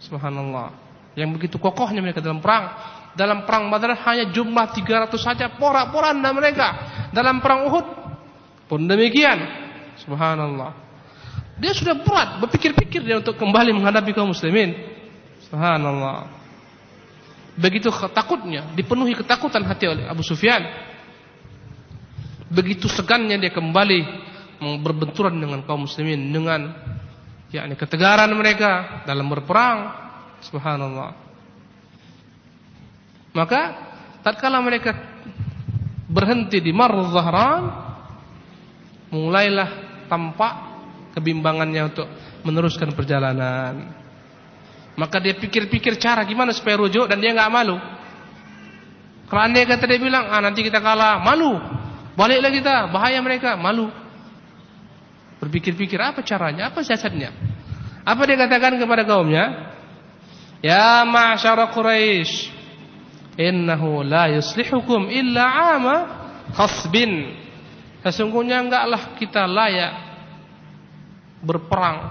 Subhanallah. 0.00 0.87
Yang 1.18 1.30
begitu 1.34 1.56
kokohnya 1.58 1.98
mereka 1.98 2.22
dalam 2.22 2.38
perang. 2.38 2.70
Dalam 3.18 3.42
perang 3.42 3.66
Badar 3.66 3.98
hanya 4.06 4.30
jumlah 4.30 4.70
300 4.70 5.10
saja 5.18 5.50
porak-poranda 5.58 6.30
mereka. 6.30 6.68
Dalam 7.10 7.42
perang 7.42 7.66
Uhud 7.66 7.86
pun 8.70 8.86
demikian. 8.86 9.42
Subhanallah. 9.98 10.70
Dia 11.58 11.74
sudah 11.74 11.98
berat 11.98 12.38
berpikir-pikir 12.38 13.02
dia 13.02 13.18
untuk 13.18 13.34
kembali 13.34 13.74
menghadapi 13.74 14.14
kaum 14.14 14.30
muslimin. 14.30 14.78
Subhanallah. 15.50 16.30
Begitu 17.58 17.90
takutnya, 18.14 18.70
dipenuhi 18.78 19.18
ketakutan 19.18 19.66
hati 19.66 19.90
oleh 19.90 20.06
Abu 20.06 20.22
Sufyan. 20.22 20.62
Begitu 22.46 22.86
segannya 22.86 23.42
dia 23.42 23.50
kembali 23.50 24.00
berbenturan 24.78 25.34
dengan 25.34 25.66
kaum 25.66 25.90
muslimin 25.90 26.30
dengan 26.30 26.70
yakni 27.50 27.74
ketegaran 27.74 28.30
mereka 28.38 29.02
dalam 29.02 29.26
berperang. 29.26 30.07
Subhanallah. 30.44 31.10
Maka 33.34 33.60
tatkala 34.22 34.58
mereka 34.58 34.94
berhenti 36.08 36.58
di 36.58 36.72
Marr 36.72 36.94
Zahran, 37.12 37.62
mulailah 39.12 39.70
tampak 40.08 40.52
kebimbangannya 41.14 41.82
untuk 41.86 42.08
meneruskan 42.42 42.96
perjalanan. 42.96 43.92
Maka 44.98 45.22
dia 45.22 45.38
pikir-pikir 45.38 46.00
cara 46.02 46.26
gimana 46.26 46.50
supaya 46.50 46.80
rujuk 46.82 47.06
dan 47.06 47.22
dia 47.22 47.30
nggak 47.30 47.52
malu. 47.52 47.78
Kalau 49.28 49.42
anda 49.44 49.60
kata 49.62 49.84
dia 49.84 50.00
bilang, 50.00 50.26
ah 50.26 50.40
nanti 50.40 50.64
kita 50.64 50.80
kalah, 50.80 51.20
malu. 51.20 51.60
Baliklah 52.18 52.50
kita, 52.50 52.74
bahaya 52.90 53.20
mereka, 53.22 53.54
malu. 53.54 53.92
Berpikir-pikir 55.38 56.00
apa 56.02 56.24
caranya, 56.26 56.72
apa 56.72 56.82
siasatnya. 56.82 57.30
Apa 58.02 58.26
dia 58.26 58.34
katakan 58.40 58.74
kepada 58.80 59.06
kaumnya? 59.06 59.76
Ya 60.58 61.06
ma'asyara 61.06 61.70
Quraisy, 61.70 62.50
innahu 63.38 64.02
la 64.02 64.26
yuslihukum 64.34 65.06
illa 65.06 65.78
ama 65.78 65.96
khasbin. 66.50 67.30
Sesungguhnya 68.02 68.62
enggaklah 68.62 69.14
kita 69.18 69.46
layak 69.46 69.92
berperang 71.42 72.10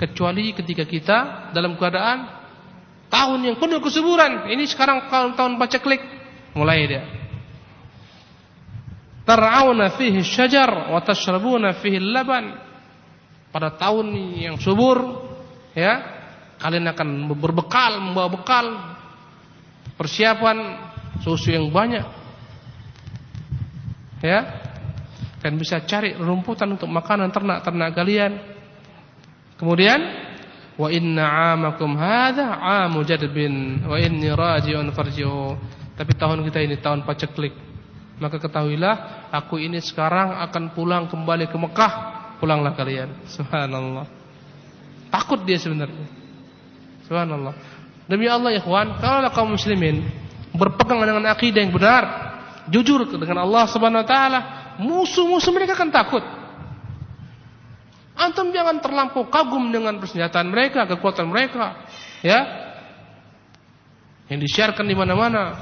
kecuali 0.00 0.56
ketika 0.56 0.84
kita 0.88 1.18
dalam 1.52 1.76
keadaan 1.76 2.28
tahun 3.12 3.52
yang 3.52 3.56
penuh 3.60 3.84
kesuburan. 3.84 4.48
Ini 4.48 4.64
sekarang 4.64 5.12
tahun 5.12 5.60
baca 5.60 5.78
klik 5.80 6.00
mulai 6.56 6.88
dia. 6.88 7.04
Tar'auna 9.22 9.92
fihi 9.94 10.24
syajar 10.24 10.90
wa 10.90 10.98
tashrabuna 11.04 11.76
fihi 11.78 12.00
laban. 12.00 12.56
Pada 13.52 13.68
tahun 13.76 14.16
yang 14.40 14.56
subur 14.56 15.28
ya, 15.76 16.21
kalian 16.62 16.86
akan 16.94 17.26
berbekal, 17.34 17.98
membawa 17.98 18.30
bekal 18.30 18.66
persiapan 19.98 20.78
susu 21.26 21.50
yang 21.50 21.66
banyak. 21.74 22.06
Ya, 24.22 24.62
dan 25.42 25.58
bisa 25.58 25.82
cari 25.82 26.14
rumputan 26.14 26.70
untuk 26.70 26.86
makanan 26.86 27.34
ternak-ternak 27.34 27.90
kalian. 27.90 28.38
Kemudian 29.58 29.98
wa 30.78 30.86
inna 30.86 31.26
'amakum 31.26 31.98
hadza 31.98 32.46
'amu 32.46 33.02
jadbin 33.02 33.82
wa 33.82 33.98
inni 33.98 34.30
raji'un 34.30 34.86
farji'u. 34.94 35.58
Tapi 35.98 36.14
tahun 36.14 36.46
kita 36.46 36.62
ini 36.62 36.78
tahun 36.78 37.02
paceklik. 37.02 37.52
Maka 38.22 38.38
ketahuilah 38.38 39.28
aku 39.34 39.58
ini 39.58 39.82
sekarang 39.82 40.38
akan 40.46 40.70
pulang 40.78 41.10
kembali 41.10 41.50
ke 41.50 41.58
Mekah. 41.58 41.92
Pulanglah 42.38 42.78
kalian. 42.78 43.26
Subhanallah. 43.26 44.06
Takut 45.10 45.42
dia 45.42 45.58
sebenarnya. 45.58 46.21
Subhanallah. 47.12 47.52
Demi 48.08 48.24
Allah 48.24 48.56
ikhwan, 48.56 48.96
kalau 48.96 49.28
kaum 49.36 49.52
muslimin 49.52 50.00
berpegang 50.56 50.96
dengan 51.04 51.28
akidah 51.28 51.60
yang 51.60 51.68
benar, 51.68 52.04
jujur 52.72 53.04
dengan 53.04 53.44
Allah 53.44 53.68
Subhanahu 53.68 54.00
wa 54.00 54.08
taala, 54.08 54.40
musuh-musuh 54.80 55.52
mereka 55.52 55.76
akan 55.76 55.92
takut. 55.92 56.24
Antum 58.16 58.48
jangan 58.48 58.80
terlampau 58.80 59.28
kagum 59.28 59.68
dengan 59.68 60.00
persenjataan 60.00 60.48
mereka, 60.48 60.88
kekuatan 60.88 61.28
mereka, 61.28 61.84
ya. 62.24 62.40
Yang 64.32 64.48
disiarkan 64.48 64.88
di 64.88 64.96
mana-mana, 64.96 65.52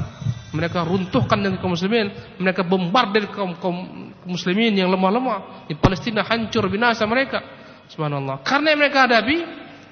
mereka 0.55 0.87
runtuhkan 0.87 1.43
dengan 1.43 1.59
kaum 1.59 1.75
muslimin, 1.75 2.15
mereka 2.39 2.63
bombardir 2.63 3.27
kaum 3.35 3.59
kaum 3.59 4.15
muslimin 4.23 4.79
yang 4.79 4.87
lemah-lemah 4.87 5.67
di 5.67 5.75
Palestina 5.75 6.23
hancur 6.23 6.71
binasa 6.71 7.03
mereka. 7.11 7.43
Subhanallah. 7.91 8.47
Karena 8.47 8.79
mereka 8.79 9.11
hadapi 9.11 9.39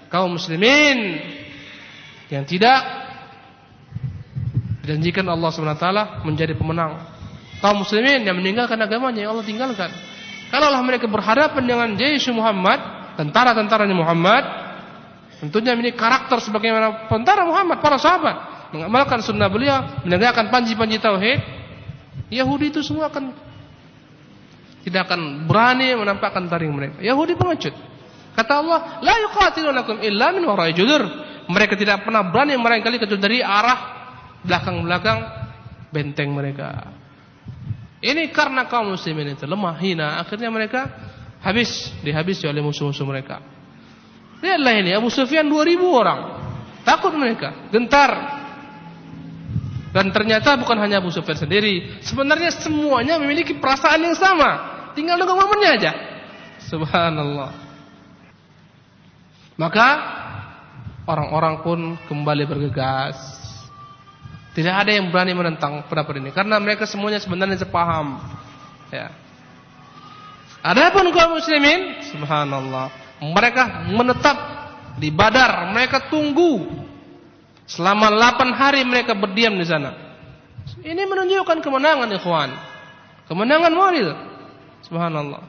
kaum 0.06 0.38
muslimin 0.38 0.98
yang 2.28 2.44
tidak 2.44 2.80
dijanjikan 4.84 5.28
Allah 5.28 5.52
taala 5.76 6.24
menjadi 6.24 6.56
pemenang 6.56 7.18
kaum 7.60 7.82
muslimin 7.82 8.24
yang 8.24 8.36
meninggalkan 8.38 8.78
agamanya 8.80 9.26
yang 9.26 9.30
Allah 9.36 9.46
tinggalkan. 9.46 9.90
Kalaulah 10.48 10.80
mereka 10.80 11.04
berhadapan 11.04 11.62
dengan 11.68 11.88
Jaish 12.00 12.32
Muhammad, 12.32 12.80
tentara-tentaranya 13.20 13.92
Muhammad, 13.92 14.44
tentunya 15.44 15.76
ini 15.76 15.92
karakter 15.92 16.40
sebagaimana 16.40 17.04
tentara 17.12 17.44
Muhammad, 17.44 17.84
para 17.84 18.00
sahabat, 18.00 18.36
mengamalkan 18.72 19.20
sunnah 19.20 19.52
beliau, 19.52 19.84
menegakkan 20.08 20.48
panji-panji 20.48 20.96
tauhid, 20.96 21.44
Yahudi 22.32 22.72
itu 22.72 22.80
semua 22.80 23.12
akan 23.12 23.36
tidak 24.88 25.04
akan 25.04 25.44
berani 25.44 25.92
menampakkan 26.00 26.48
taring 26.48 26.72
mereka. 26.72 26.96
Yahudi 27.04 27.36
pengecut. 27.36 27.76
Kata 28.32 28.52
Allah, 28.64 28.78
la 29.04 29.14
yuqatilunakum 29.20 30.00
illa 30.00 30.32
min 30.32 30.48
wara'i 30.48 30.72
judur. 30.72 31.27
Mereka 31.48 31.74
tidak 31.80 32.04
pernah 32.04 32.28
berani 32.28 32.54
merangkali 32.60 33.00
kecuali 33.00 33.22
dari 33.24 33.38
arah 33.40 33.80
belakang-belakang 34.44 35.18
benteng 35.88 36.36
mereka. 36.36 36.92
Ini 37.98 38.30
karena 38.30 38.68
kaum 38.70 38.94
muslimin 38.94 39.34
itu 39.34 39.48
lemah, 39.48 39.74
hina, 39.80 40.22
akhirnya 40.22 40.52
mereka 40.52 40.86
habis, 41.42 41.90
dihabisi 42.04 42.46
oleh 42.46 42.62
musuh-musuh 42.62 43.02
mereka. 43.02 43.42
Lihatlah 44.38 44.74
ini, 44.78 44.90
Abu 44.94 45.10
Sufyan 45.10 45.50
2000 45.50 45.82
orang. 45.82 46.20
Takut 46.86 47.10
mereka, 47.18 47.66
gentar. 47.74 48.38
Dan 49.90 50.14
ternyata 50.14 50.54
bukan 50.54 50.78
hanya 50.78 51.02
Abu 51.02 51.10
Sufyan 51.10 51.34
sendiri, 51.34 51.98
sebenarnya 52.06 52.54
semuanya 52.54 53.18
memiliki 53.18 53.58
perasaan 53.58 53.98
yang 53.98 54.14
sama. 54.14 54.78
Tinggal 54.94 55.18
nunggu 55.18 55.34
momennya 55.34 55.70
aja. 55.74 55.92
Subhanallah. 56.70 57.50
Maka 59.58 59.88
orang-orang 61.08 61.64
pun 61.64 61.78
kembali 62.04 62.44
bergegas 62.44 63.16
tidak 64.58 64.74
ada 64.74 64.90
yang 64.90 65.14
berani 65.14 65.38
menentang 65.38 65.86
pendapat 65.86 66.18
ini 66.18 66.34
karena 66.34 66.58
mereka 66.58 66.82
semuanya 66.82 67.22
sebenarnya 67.22 67.62
sepaham. 67.62 68.18
Ya. 68.90 69.14
Adapun 70.66 71.14
kaum 71.14 71.38
muslimin, 71.38 72.02
subhanallah, 72.10 72.90
mereka 73.22 73.86
menetap 73.86 74.38
di 74.98 75.14
Badar, 75.14 75.70
mereka 75.70 76.10
tunggu 76.10 76.66
selama 77.70 78.10
8 78.10 78.50
hari 78.50 78.82
mereka 78.82 79.14
berdiam 79.14 79.54
di 79.54 79.62
sana. 79.62 79.94
Ini 80.82 81.06
menunjukkan 81.06 81.62
kemenangan 81.62 82.10
ikhwan. 82.18 82.50
Kemenangan 83.30 83.72
moral. 83.72 84.08
Subhanallah. 84.90 85.42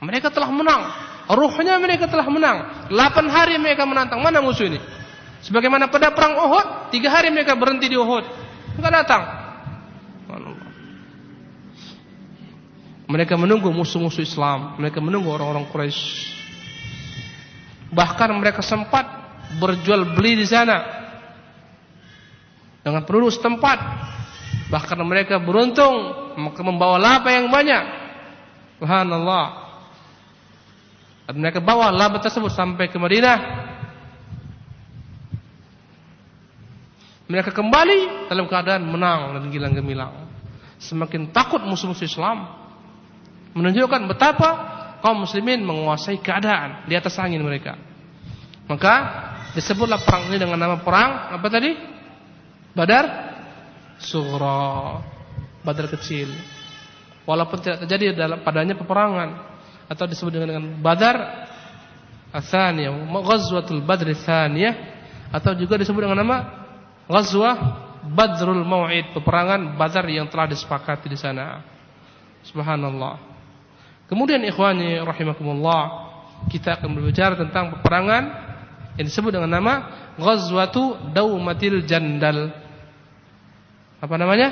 Mereka 0.00 0.32
telah 0.32 0.48
menang. 0.48 1.11
Ruhnya 1.32 1.80
mereka 1.80 2.12
telah 2.12 2.28
menang. 2.28 2.88
8 2.92 3.24
hari 3.32 3.56
mereka 3.56 3.88
menantang. 3.88 4.20
Mana 4.20 4.44
musuh 4.44 4.68
ini? 4.68 4.76
Sebagaimana 5.42 5.88
pada 5.88 6.12
perang 6.12 6.36
Uhud, 6.38 6.92
tiga 6.92 7.08
hari 7.08 7.32
mereka 7.32 7.56
berhenti 7.58 7.88
di 7.90 7.96
Uhud, 7.98 8.24
enggak 8.78 8.94
datang. 9.02 9.22
Mereka 13.10 13.36
menunggu 13.36 13.68
musuh-musuh 13.74 14.24
Islam, 14.24 14.80
mereka 14.80 15.02
menunggu 15.02 15.28
orang-orang 15.28 15.68
Quraisy. 15.68 16.32
Bahkan 17.92 18.28
mereka 18.40 18.64
sempat 18.64 19.04
berjual 19.60 20.16
beli 20.16 20.40
di 20.40 20.46
sana 20.48 20.80
dengan 22.80 23.04
penduduk 23.04 23.36
setempat. 23.36 23.78
Bahkan 24.72 24.96
mereka 25.04 25.36
beruntung 25.36 25.92
membawa 26.40 26.96
laba 26.96 27.28
yang 27.36 27.52
banyak. 27.52 27.84
Subhanallah. 28.80 29.61
Dan 31.26 31.38
mereka 31.38 31.62
bawa 31.62 31.94
laba 31.94 32.18
tersebut 32.18 32.50
sampai 32.50 32.90
ke 32.90 32.98
Madinah. 32.98 33.38
Mereka 37.30 37.54
kembali 37.54 38.28
dalam 38.28 38.44
keadaan 38.50 38.82
menang 38.84 39.38
dan 39.38 39.42
gilang 39.48 39.72
gemilang. 39.72 40.28
Semakin 40.82 41.30
takut 41.30 41.62
musuh-musuh 41.62 42.04
Islam. 42.04 42.44
Menunjukkan 43.54 44.08
betapa 44.10 44.50
kaum 45.00 45.24
muslimin 45.24 45.62
menguasai 45.62 46.18
keadaan 46.20 46.84
di 46.90 46.98
atas 46.98 47.16
angin 47.16 47.40
mereka. 47.40 47.78
Maka 48.66 48.94
disebutlah 49.56 50.02
perang 50.02 50.28
ini 50.32 50.36
dengan 50.40 50.58
nama 50.58 50.76
perang 50.82 51.36
apa 51.38 51.46
tadi? 51.48 51.70
Badar 52.74 53.04
Sughra. 54.02 54.98
Badar 55.62 55.86
kecil. 55.88 56.28
Walaupun 57.22 57.62
tidak 57.62 57.86
terjadi 57.86 58.18
dalam 58.18 58.42
padanya 58.42 58.74
peperangan 58.74 59.51
atau 59.88 60.04
disebut 60.06 60.32
dengan, 60.34 60.78
Badar 60.78 61.46
Atsaniyah, 62.32 62.92
Ghazwatul 63.12 63.84
Badr 63.84 64.16
Tsaniyah 64.16 64.74
atau 65.32 65.52
juga 65.56 65.76
disebut 65.76 66.00
dengan 66.04 66.20
nama 66.24 66.36
Ghazwah 67.08 67.56
Badrul 68.02 68.66
Mau'id, 68.66 69.14
peperangan 69.14 69.78
Badar 69.78 70.08
yang 70.10 70.26
telah 70.26 70.50
disepakati 70.50 71.06
di 71.06 71.18
sana. 71.18 71.62
Subhanallah. 72.42 73.20
Kemudian 74.10 74.42
ikhwani 74.42 74.98
rahimakumullah, 75.06 76.10
kita 76.50 76.76
akan 76.80 76.90
berbicara 76.98 77.38
tentang 77.38 77.78
peperangan 77.78 78.22
yang 78.98 79.06
disebut 79.06 79.32
dengan 79.32 79.48
nama 79.48 79.74
Ghazwatu 80.18 81.14
Daumatil 81.14 81.86
Jandal. 81.86 82.52
Apa 84.02 84.14
namanya? 84.18 84.50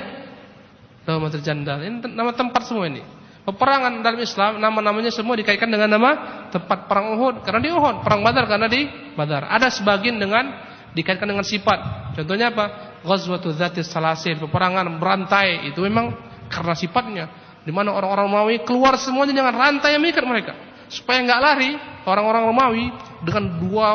Daumatil 1.05 1.43
Jandal. 1.43 1.83
Ini 1.83 2.07
nama 2.15 2.31
tempat 2.33 2.65
semua 2.65 2.87
ini. 2.87 3.03
Peperangan 3.41 4.05
dalam 4.05 4.21
Islam 4.21 4.61
nama-namanya 4.61 5.09
semua 5.09 5.33
dikaitkan 5.33 5.67
dengan 5.67 5.89
nama 5.89 6.11
tempat 6.53 6.85
perang 6.85 7.17
Uhud. 7.17 7.41
Karena 7.41 7.61
di 7.65 7.71
Uhud, 7.73 8.05
perang 8.05 8.21
Badar 8.21 8.45
karena 8.45 8.69
di 8.69 8.85
Badar. 9.17 9.49
Ada 9.49 9.73
sebagian 9.73 10.21
dengan 10.21 10.45
dikaitkan 10.93 11.25
dengan 11.25 11.47
sifat. 11.47 12.13
Contohnya 12.21 12.53
apa? 12.53 12.99
Ghazwatu 13.01 13.57
Dzatis 13.57 13.89
Salasil, 13.89 14.37
peperangan 14.37 14.85
berantai. 15.01 15.73
Itu 15.73 15.81
memang 15.81 16.13
karena 16.53 16.77
sifatnya. 16.77 17.25
Di 17.65 17.73
mana 17.73 17.97
orang-orang 17.97 18.29
Romawi 18.29 18.57
keluar 18.65 19.01
semuanya 19.01 19.33
dengan 19.33 19.57
rantai 19.57 19.97
yang 19.97 20.05
mengikat 20.05 20.25
mereka. 20.29 20.53
Supaya 20.93 21.25
nggak 21.25 21.41
lari 21.41 21.71
orang-orang 22.05 22.43
Romawi 22.45 22.85
dengan 23.25 23.57
dua 23.57 23.89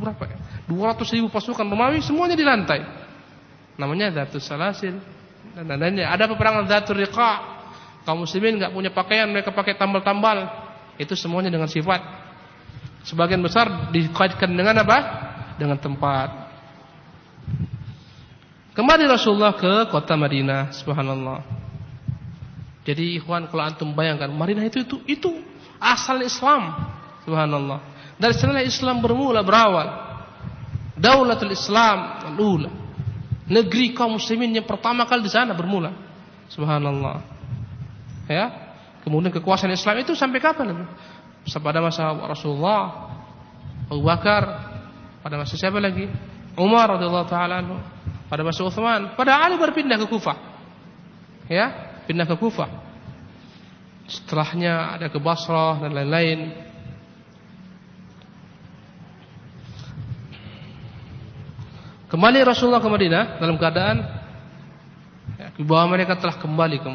berapa 0.00 0.24
ya? 0.28 0.38
200 0.68 1.16
ribu 1.16 1.28
pasukan 1.32 1.64
Romawi 1.64 2.00
semuanya 2.00 2.36
dilantai. 2.36 2.84
Namanya 3.80 4.24
Datus 4.24 4.44
Salasil 4.48 4.96
dan 5.56 5.76
lainnya 5.76 6.12
ada 6.12 6.28
peperangan 6.28 6.68
Datul 6.68 7.02
Riqa 7.02 7.57
kaum 8.08 8.24
muslimin 8.24 8.56
nggak 8.56 8.72
punya 8.72 8.88
pakaian 8.88 9.28
mereka 9.28 9.52
pakai 9.52 9.76
tambal-tambal 9.76 10.48
itu 10.96 11.12
semuanya 11.12 11.52
dengan 11.52 11.68
sifat 11.68 12.00
sebagian 13.04 13.44
besar 13.44 13.92
dikaitkan 13.92 14.48
dengan 14.48 14.80
apa 14.80 14.98
dengan 15.60 15.76
tempat 15.76 16.48
kembali 18.72 19.04
Rasulullah 19.04 19.52
ke 19.52 19.92
kota 19.92 20.16
Madinah 20.16 20.72
subhanallah 20.72 21.58
jadi 22.88 23.20
ikhwan 23.20 23.52
kalau 23.52 23.68
antum 23.68 23.92
bayangkan 23.92 24.32
Madinah 24.32 24.64
itu 24.64 24.80
itu 24.80 24.96
itu 25.04 25.30
asal 25.76 26.24
Islam. 26.24 26.72
Subhanallah. 27.28 27.84
Dari 28.16 28.32
sana 28.32 28.64
Islam 28.64 29.04
bermula 29.04 29.44
berawal. 29.44 30.08
Daulatul 30.96 31.52
Islam 31.52 32.24
al-ula. 32.32 32.72
Negeri 33.44 33.92
kaum 33.92 34.16
muslimin 34.16 34.56
yang 34.56 34.64
pertama 34.64 35.04
kali 35.04 35.20
di 35.20 35.28
sana 35.28 35.52
bermula. 35.52 35.92
Subhanallah. 36.48 37.37
Ya. 38.28 38.52
Kemudian 39.02 39.32
kekuasaan 39.32 39.72
Islam 39.72 40.04
itu 40.04 40.12
sampai 40.12 40.38
kapan? 40.38 40.84
Pada 41.48 41.80
masa 41.80 42.12
Rasulullah, 42.12 43.08
Abu 43.88 44.04
Bakar, 44.04 44.42
pada 45.24 45.40
masa 45.40 45.56
siapa 45.56 45.80
lagi? 45.80 46.04
Umar 46.58 46.92
radhiyallahu 46.98 47.28
taala 47.30 47.64
pada 48.28 48.44
masa 48.44 48.60
Utsman, 48.66 49.16
pada 49.16 49.40
Ali 49.40 49.56
berpindah 49.56 49.96
ke 49.96 50.06
Kufah. 50.10 50.36
Ya, 51.48 51.96
pindah 52.04 52.28
ke 52.28 52.36
Kufah. 52.36 52.68
Setelahnya 54.08 54.98
ada 54.98 55.08
ke 55.08 55.16
Basrah 55.16 55.80
dan 55.80 55.96
lain-lain. 55.96 56.68
Kembali 62.08 62.40
Rasulullah 62.40 62.80
ke 62.80 62.88
Madinah 62.88 63.24
dalam 63.36 63.60
keadaan 63.60 64.00
ya, 65.36 65.52
bahwa 65.60 65.96
mereka 65.96 66.16
telah 66.16 66.40
kembali 66.40 66.76
ke 66.80 66.90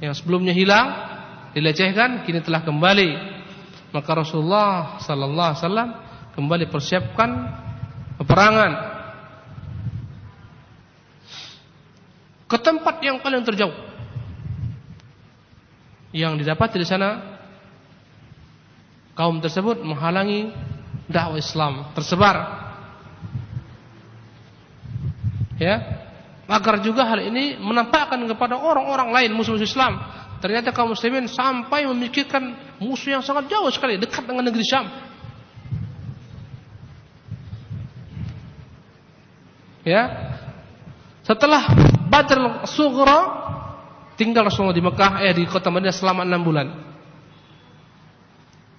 yang 0.00 0.12
sebelumnya 0.12 0.52
hilang, 0.52 0.86
dilecehkan, 1.56 2.24
kini 2.28 2.44
telah 2.44 2.60
kembali. 2.60 3.36
Maka 3.94 4.10
Rasulullah 4.12 5.00
sallallahu 5.00 5.48
alaihi 5.52 5.62
wasallam 5.62 5.90
kembali 6.36 6.64
persiapkan 6.68 7.30
peperangan 8.20 8.72
ke 12.44 12.58
tempat 12.60 12.96
yang 13.00 13.24
paling 13.24 13.40
terjauh. 13.40 13.72
Yang 16.12 16.44
didapat 16.44 16.76
di 16.76 16.86
sana 16.86 17.40
kaum 19.16 19.40
tersebut 19.40 19.80
menghalangi 19.80 20.52
dakwah 21.08 21.40
Islam 21.40 21.88
tersebar. 21.96 22.36
Ya, 25.56 26.05
agar 26.46 26.78
juga 26.78 27.02
hal 27.06 27.26
ini 27.26 27.58
menampakkan 27.58 28.22
kepada 28.22 28.54
orang-orang 28.54 29.10
lain 29.10 29.30
musuh-musuh 29.34 29.66
Islam. 29.66 29.98
Ternyata 30.38 30.70
kaum 30.70 30.94
muslimin 30.94 31.26
sampai 31.26 31.88
memikirkan 31.90 32.54
musuh 32.78 33.18
yang 33.18 33.22
sangat 33.24 33.50
jauh 33.50 33.66
sekali 33.74 33.98
dekat 33.98 34.22
dengan 34.22 34.46
negeri 34.46 34.62
Syam. 34.62 34.86
Ya. 39.86 40.02
Setelah 41.26 41.66
Badr 42.06 42.66
Sughra 42.70 43.18
tinggal 44.14 44.46
Rasulullah 44.46 44.74
di 44.74 44.82
Mekah 44.82 45.12
eh 45.26 45.34
di 45.34 45.44
kota 45.46 45.70
Madinah 45.70 45.94
selama 45.94 46.22
enam 46.22 46.42
bulan. 46.42 46.66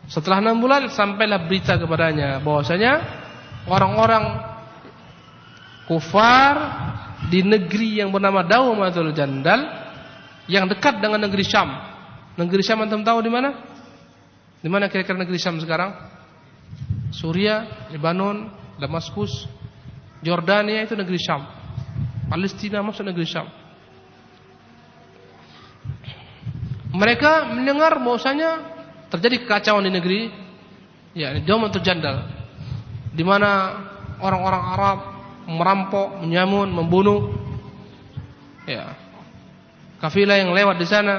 Setelah 0.08 0.40
enam 0.40 0.64
bulan 0.64 0.88
sampailah 0.88 1.48
berita 1.52 1.76
kepadanya 1.76 2.40
bahwasanya 2.40 3.04
orang-orang 3.68 4.24
kufar 5.88 6.56
di 7.28 7.44
negeri 7.44 8.00
yang 8.00 8.10
bernama 8.12 8.44
Daumatul 8.44 9.12
Jandal 9.12 9.68
yang 10.48 10.66
dekat 10.68 11.04
dengan 11.04 11.28
negeri 11.28 11.44
Syam. 11.44 11.68
Negeri 12.40 12.64
Syam 12.64 12.88
antum 12.88 13.04
tahu 13.04 13.20
di 13.20 13.32
mana? 13.32 13.52
Di 14.64 14.70
mana 14.72 14.88
kira-kira 14.88 15.20
negeri 15.20 15.36
Syam 15.36 15.60
sekarang? 15.60 15.92
Suria, 17.12 17.88
Lebanon, 17.92 18.52
Damaskus, 18.80 19.48
Jordania 20.24 20.88
itu 20.88 20.96
negeri 20.96 21.20
Syam. 21.20 21.44
Palestina 22.32 22.80
masuk 22.84 23.04
negeri 23.08 23.28
Syam. 23.28 23.48
Mereka 26.96 27.54
mendengar 27.54 28.00
bahwasanya 28.00 28.50
terjadi 29.12 29.44
kekacauan 29.44 29.86
di 29.86 29.92
negeri 29.92 30.32
ya 31.12 31.36
Daumatul 31.44 31.84
Jandal 31.84 32.24
di 33.12 33.24
mana 33.26 33.82
orang-orang 34.22 34.64
Arab 34.78 35.17
merampok, 35.48 36.22
menyamun, 36.22 36.68
membunuh 36.70 37.32
ya 38.68 38.94
kafilah 40.04 40.38
yang 40.38 40.52
lewat 40.52 40.76
di 40.78 40.88
sana 40.88 41.16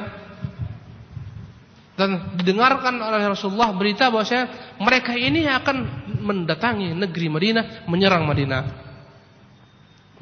dan 1.99 2.39
didengarkan 2.39 2.95
oleh 3.03 3.27
Rasulullah 3.27 3.75
berita 3.75 4.07
bahwasanya 4.07 4.79
mereka 4.79 5.19
ini 5.19 5.51
akan 5.51 5.77
mendatangi 6.23 6.95
negeri 6.95 7.27
Madinah, 7.27 7.65
menyerang 7.91 8.23
Madinah. 8.23 8.63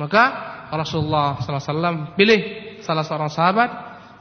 Maka 0.01 0.25
Rasulullah 0.73 1.37
SAW 1.45 2.17
pilih 2.17 2.41
salah 2.81 3.05
seorang 3.05 3.29
sahabat 3.29 3.71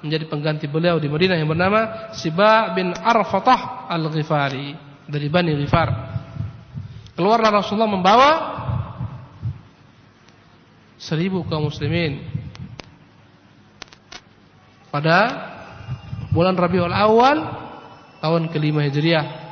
menjadi 0.03 0.27
pengganti 0.27 0.67
beliau 0.67 0.99
di 0.99 1.07
Madinah 1.07 1.39
yang 1.39 1.47
bernama 1.47 2.11
Siba 2.11 2.75
bin 2.75 2.91
Arfatah 2.91 3.87
Al-Ghifari 3.87 4.75
dari 5.07 5.27
Bani 5.31 5.55
Ghifar. 5.55 5.89
Keluarlah 7.15 7.63
Rasulullah 7.63 7.87
membawa 7.87 8.29
seribu 10.95 11.43
kaum 11.47 11.67
muslimin 11.67 12.23
pada 14.91 15.19
bulan 16.31 16.55
Rabiul 16.55 16.91
Awal 16.91 17.37
tahun 18.23 18.47
kelima 18.51 18.83
Hijriah. 18.87 19.43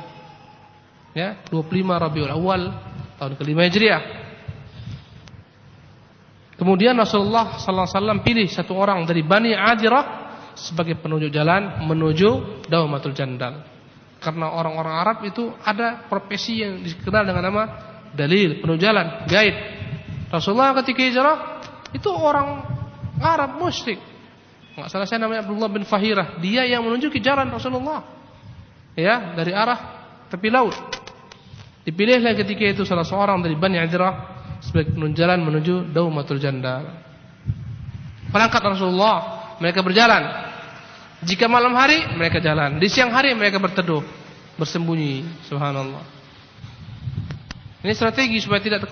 Ya, 1.14 1.38
25 1.52 1.70
Rabiul 1.84 2.32
Awal 2.32 2.62
tahun 3.20 3.32
kelima 3.36 3.68
Hijriah. 3.68 4.24
Kemudian 6.54 6.94
Rasulullah 6.94 7.58
sallallahu 7.58 7.86
alaihi 7.86 7.98
wasallam 7.98 8.20
pilih 8.22 8.46
satu 8.48 8.72
orang 8.78 9.02
dari 9.04 9.26
Bani 9.26 9.52
Adirah 9.52 10.04
sebagai 10.54 10.96
penunjuk 11.02 11.34
jalan 11.34 11.82
menuju 11.84 12.62
Daumatul 12.70 13.12
Jandal. 13.12 13.66
Karena 14.22 14.54
orang-orang 14.54 14.94
Arab 14.96 15.18
itu 15.28 15.52
ada 15.60 16.08
profesi 16.08 16.64
yang 16.64 16.80
dikenal 16.80 17.26
dengan 17.28 17.42
nama 17.44 17.62
dalil, 18.14 18.62
penunjuk 18.62 18.80
jalan, 18.80 19.28
guide. 19.28 19.83
Rasulullah 20.34 20.74
ketika 20.82 21.00
hijrah 21.06 21.38
itu 21.94 22.10
orang 22.10 22.66
Arab 23.22 23.54
musyrik. 23.62 24.02
Enggak 24.74 24.90
salah 24.90 25.06
saya 25.06 25.22
namanya 25.22 25.46
Abdullah 25.46 25.70
bin 25.70 25.86
Fahirah. 25.86 26.42
Dia 26.42 26.66
yang 26.66 26.82
menunjuki 26.82 27.22
jalan 27.22 27.46
Rasulullah. 27.54 28.02
Ya, 28.98 29.34
dari 29.38 29.54
arah 29.54 29.78
tepi 30.26 30.50
laut. 30.50 30.74
Dipilihlah 31.86 32.34
ketika 32.34 32.64
itu 32.66 32.82
salah 32.82 33.06
seorang 33.06 33.38
dari 33.44 33.54
Bani 33.54 33.78
Adirah 33.78 34.34
sebagai 34.58 34.96
penunjuk 34.96 35.18
jalan 35.20 35.38
menuju 35.46 35.94
Daumatul 35.94 36.42
Jandal. 36.42 36.90
Berangkat 38.34 38.62
Rasulullah, 38.64 39.54
mereka 39.62 39.84
berjalan. 39.84 40.50
Jika 41.22 41.46
malam 41.46 41.76
hari 41.78 42.02
mereka 42.18 42.42
jalan, 42.42 42.82
di 42.82 42.90
siang 42.90 43.14
hari 43.14 43.30
mereka 43.36 43.62
berteduh, 43.62 44.02
bersembunyi. 44.58 45.46
Subhanallah. 45.46 46.02
Ini 47.84 47.92
strategi 47.92 48.40
supaya 48.40 48.64
tidak 48.64 48.88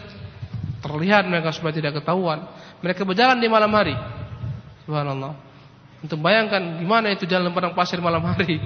terlihat 0.82 1.24
mereka 1.30 1.54
supaya 1.54 1.72
tidak 1.72 2.02
ketahuan. 2.02 2.44
Mereka 2.82 3.06
berjalan 3.06 3.38
di 3.38 3.46
malam 3.46 3.70
hari. 3.70 3.94
Subhanallah. 4.84 5.38
Untuk 6.02 6.18
bayangkan 6.18 6.82
gimana 6.82 7.14
itu 7.14 7.24
jalan 7.30 7.54
padang 7.54 7.78
pasir 7.78 8.02
malam 8.02 8.26
hari 8.26 8.58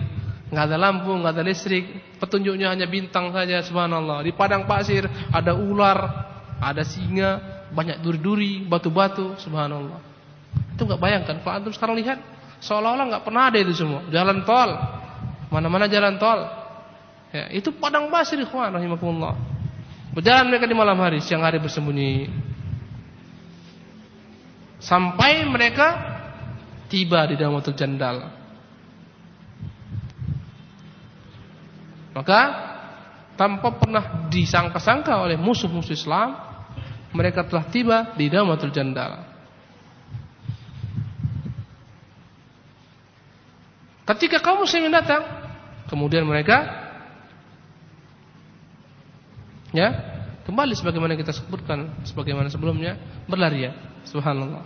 nggak 0.47 0.64
ada 0.73 0.77
lampu, 0.79 1.11
nggak 1.11 1.33
ada 1.35 1.43
listrik, 1.43 1.85
petunjuknya 2.23 2.71
hanya 2.71 2.87
bintang 2.87 3.35
saja, 3.35 3.62
subhanallah. 3.67 4.23
Di 4.23 4.31
padang 4.31 4.62
pasir 4.62 5.03
ada 5.35 5.59
ular, 5.59 5.99
ada 6.62 6.87
singa, 6.87 7.67
banyak 7.75 7.99
duri-duri, 7.99 8.62
batu-batu, 8.62 9.35
subhanallah. 9.43 9.99
Itu 10.79 10.87
nggak 10.87 11.01
bayangkan. 11.03 11.43
Kalau 11.43 11.55
antum 11.59 11.73
sekarang 11.75 11.99
lihat, 11.99 12.19
seolah-olah 12.62 13.07
nggak 13.11 13.25
pernah 13.27 13.51
ada 13.51 13.59
itu 13.59 13.75
semua. 13.75 14.07
Jalan 14.07 14.47
tol, 14.47 14.71
mana-mana 15.51 15.91
jalan 15.91 16.14
tol. 16.23 16.47
Ya, 17.35 17.51
itu 17.51 17.75
padang 17.75 18.07
pasir, 18.07 18.39
ikhwan, 18.39 18.71
rahimakumullah. 18.71 19.35
Berjalan 20.17 20.49
mereka 20.49 20.64
di 20.64 20.73
malam 20.73 20.97
hari, 20.97 21.21
siang 21.21 21.45
hari 21.45 21.61
bersembunyi. 21.61 22.25
Sampai 24.81 25.45
mereka 25.45 26.17
tiba 26.89 27.21
di 27.29 27.37
Damatul 27.37 27.77
Jandal. 27.77 28.33
Maka 32.17 32.41
tanpa 33.37 33.77
pernah 33.77 34.33
disangka-sangka 34.33 35.21
oleh 35.21 35.37
musuh-musuh 35.37 35.93
Islam, 35.93 36.33
mereka 37.12 37.45
telah 37.45 37.69
tiba 37.69 38.17
di 38.17 38.33
Damatul 38.33 38.73
Jandal. 38.73 39.21
Ketika 44.09 44.41
kaum 44.41 44.64
muslimin 44.64 44.97
datang, 44.97 45.29
kemudian 45.93 46.25
mereka 46.25 46.62
ya, 49.77 50.06
kembali 50.47 50.72
sebagaimana 50.78 51.18
kita 51.18 51.34
sebutkan 51.34 52.07
sebagaimana 52.07 52.47
sebelumnya, 52.47 52.94
berlari 53.26 53.66
ya. 53.66 53.72
Subhanallah. 54.07 54.62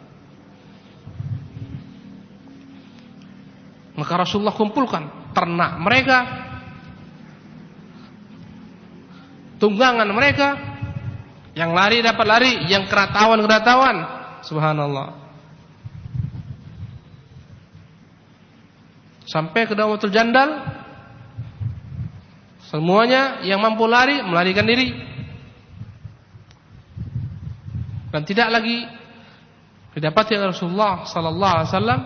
Maka 3.97 4.13
Rasulullah 4.21 4.55
kumpulkan 4.55 5.33
ternak 5.33 5.81
mereka 5.81 6.19
tunggangan 9.61 10.09
mereka. 10.13 10.49
Yang 11.51 11.71
lari 11.75 11.99
dapat 11.99 12.27
lari, 12.31 12.53
yang 12.71 12.87
keratawan 12.87 13.43
keratawan. 13.43 13.97
Subhanallah. 14.47 15.19
Sampai 19.27 19.67
ke 19.67 19.75
Dawatul 19.75 20.15
Jandal 20.15 20.79
Semuanya 22.71 23.43
yang 23.43 23.59
mampu 23.59 23.83
lari 23.91 24.23
melarikan 24.23 24.63
diri 24.63 24.95
Dan 28.11 28.27
tidak 28.27 28.51
lagi 28.51 28.85
Didapati 29.91 30.39
Rasulullah 30.39 31.03
Sallallahu 31.07 31.55
Alaihi 31.55 31.69
Wasallam 31.71 32.01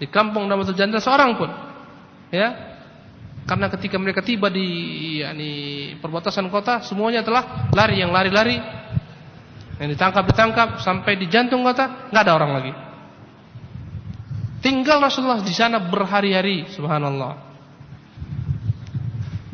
Di 0.00 0.06
kampung 0.08 0.48
Dawatul 0.48 0.76
Jandal 0.76 1.00
seorang 1.00 1.36
pun 1.36 1.50
Ya 2.32 2.76
karena 3.46 3.70
ketika 3.70 3.94
mereka 3.94 4.26
tiba 4.26 4.50
di 4.50 4.66
yakni 5.22 5.50
perbatasan 6.02 6.50
kota, 6.50 6.82
semuanya 6.82 7.22
telah 7.22 7.70
lari 7.70 8.02
yang 8.02 8.10
lari-lari. 8.10 8.58
Yang 9.78 9.88
ditangkap 9.94 10.24
ditangkap 10.26 10.68
sampai 10.82 11.14
di 11.14 11.30
jantung 11.30 11.62
kota, 11.62 12.10
nggak 12.10 12.22
ada 12.26 12.34
orang 12.34 12.52
lagi. 12.58 12.72
Tinggal 14.66 14.98
Rasulullah 14.98 15.38
di 15.46 15.54
sana 15.54 15.78
berhari-hari, 15.78 16.66
subhanallah. 16.74 17.46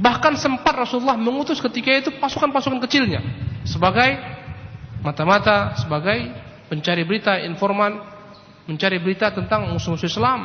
Bahkan 0.01 0.41
sempat 0.41 0.73
Rasulullah 0.73 1.21
mengutus 1.21 1.61
ketika 1.61 1.93
itu 1.93 2.11
pasukan-pasukan 2.17 2.81
kecilnya 2.89 3.21
sebagai 3.69 4.09
mata-mata, 5.03 5.77
sebagai 5.77 6.31
pencari 6.71 7.03
berita, 7.05 7.37
informan, 7.43 8.01
mencari 8.65 9.03
berita 9.03 9.35
tentang 9.35 9.69
musuh-musuh 9.75 10.09
Islam. 10.09 10.41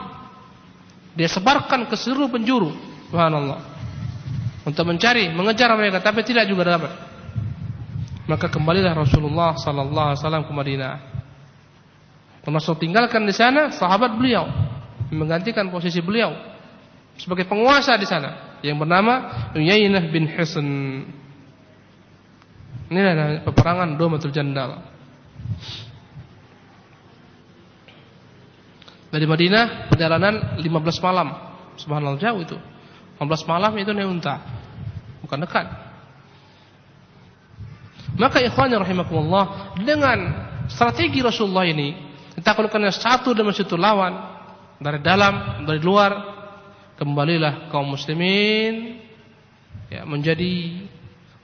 Dia 1.18 1.30
sebarkan 1.30 1.89
ke 1.89 1.97
seluruh 1.97 2.30
penjuru 2.30 2.97
Subhanallah. 3.08 3.60
Untuk 4.68 4.84
mencari, 4.84 5.32
mengejar 5.32 5.72
mereka 5.80 6.03
tapi 6.03 6.28
tidak 6.28 6.43
juga 6.51 6.76
dapat. 6.76 6.91
Maka 8.28 8.51
kembalilah 8.51 8.91
Rasulullah 8.91 9.55
sallallahu 9.55 10.08
alaihi 10.12 10.20
wasallam 10.20 10.43
ke 10.43 10.51
Madinah. 10.51 10.95
Termasuk 12.43 12.84
tinggalkan 12.84 13.24
di 13.24 13.32
sana 13.32 13.72
sahabat 13.72 14.20
beliau 14.20 14.43
menggantikan 15.08 15.72
posisi 15.72 16.03
beliau 16.03 16.36
sebagai 17.16 17.47
penguasa 17.47 17.95
di 17.95 18.03
sana 18.03 18.60
yang 18.60 18.76
bernama 18.76 19.47
Uyainah 19.55 20.03
bin 20.12 20.28
Hisn. 20.28 20.68
Ini 22.88 23.00
adalah 23.04 23.44
peperangan 23.44 24.00
Domatul 24.00 24.32
Jandal. 24.32 24.80
Dari 29.08 29.26
Madinah 29.28 29.92
perjalanan 29.92 30.60
15 30.60 31.04
malam. 31.04 31.28
Subhanallah 31.80 32.20
jauh 32.20 32.40
itu. 32.44 32.58
15 33.20 33.50
malam 33.50 33.72
itu 33.76 33.92
naik 33.92 34.08
unta. 34.08 34.36
Bukan 35.24 35.40
dekat. 35.44 35.68
Maka 38.18 38.42
ikhwannya 38.42 38.82
rahimakumullah 38.82 39.78
dengan 39.84 40.18
strategi 40.72 41.22
Rasulullah 41.22 41.68
ini 41.68 41.94
ditaklukkan 42.40 42.90
satu 42.94 43.36
demi 43.36 43.54
satu 43.54 43.78
lawan 43.78 44.14
dari 44.82 45.02
dalam 45.02 45.66
dari 45.66 45.82
luar 45.82 46.12
kembalilah 46.98 47.70
kaum 47.70 47.94
muslimin 47.94 49.02
ya 49.90 50.06
menjadi 50.06 50.86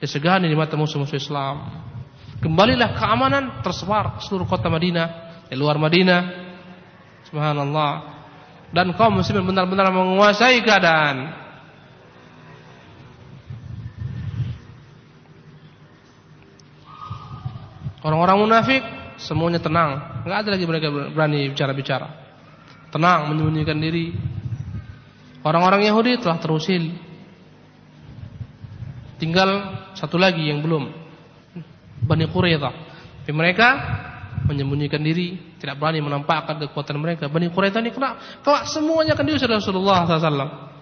disegani 0.04 0.51
di 0.51 0.56
mata 0.60 0.76
musuh-musuh 0.76 1.16
Islam. 1.16 1.64
Kembalilah 2.43 2.91
keamanan 2.99 3.64
tersebar 3.64 4.20
seluruh 4.20 4.43
kota 4.43 4.68
Madinah, 4.68 5.08
di 5.47 5.56
luar 5.56 5.80
Madinah. 5.80 6.22
Subhanallah. 7.32 7.91
Dan 8.76 8.91
kaum 8.99 9.16
muslimin 9.16 9.47
benar-benar 9.47 9.88
menguasai 9.95 10.60
keadaan. 10.60 11.39
Orang-orang 18.04 18.38
munafik 18.43 18.84
semuanya 19.16 19.64
tenang, 19.64 20.20
nggak 20.28 20.38
ada 20.43 20.49
lagi 20.51 20.66
mereka 20.68 20.91
berani 20.91 21.47
bicara-bicara. 21.56 22.08
Tenang, 22.91 23.32
menyembunyikan 23.32 23.80
diri. 23.80 24.12
Orang-orang 25.47 25.88
Yahudi 25.88 26.20
telah 26.20 26.43
terusil. 26.43 26.91
Tinggal 29.24 29.49
satu 29.95 30.19
lagi 30.19 30.51
yang 30.51 30.59
belum. 30.59 30.91
Bani 32.03 32.28
Quraidah. 32.28 32.76
Tapi 33.24 33.32
mereka 33.32 33.67
menyembunyikan 34.43 34.99
diri, 34.99 35.55
tidak 35.55 35.80
berani 35.80 36.03
menampakkan 36.03 36.59
kekuatan 36.59 36.99
mereka. 36.99 37.32
Bani 37.32 37.47
Quraidah 37.47 37.80
ini 37.80 37.95
kena, 37.95 38.19
kelak 38.43 38.67
semuanya 38.67 39.15
akan 39.15 39.24
diusir 39.24 39.47
Rasulullah 39.47 40.03
SAW. 40.03 40.76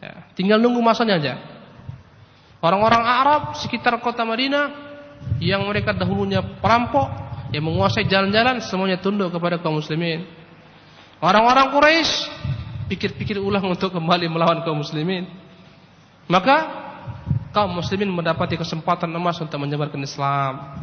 Ya, 0.00 0.24
tinggal 0.32 0.56
nunggu 0.56 0.80
masanya 0.80 1.20
aja. 1.20 1.34
Orang-orang 2.64 3.04
Arab 3.04 3.42
sekitar 3.60 4.00
kota 4.00 4.24
Madinah 4.24 4.72
yang 5.36 5.60
mereka 5.68 5.92
dahulunya 5.92 6.40
perampok 6.40 7.12
yang 7.52 7.68
menguasai 7.68 8.08
jalan-jalan 8.08 8.64
semuanya 8.64 8.96
tunduk 9.04 9.28
kepada 9.36 9.60
kaum 9.60 9.76
muslimin. 9.76 10.24
Orang-orang 11.20 11.76
Quraisy 11.76 12.12
pikir-pikir 12.88 13.36
ulang 13.36 13.68
untuk 13.68 13.92
kembali 13.92 14.32
melawan 14.32 14.64
kaum 14.64 14.80
muslimin. 14.80 15.28
Maka 16.24 16.85
kaum 17.56 17.72
muslimin 17.72 18.12
mendapati 18.12 18.60
kesempatan 18.60 19.08
emas 19.16 19.40
untuk 19.40 19.56
menyebarkan 19.56 20.04
Islam. 20.04 20.76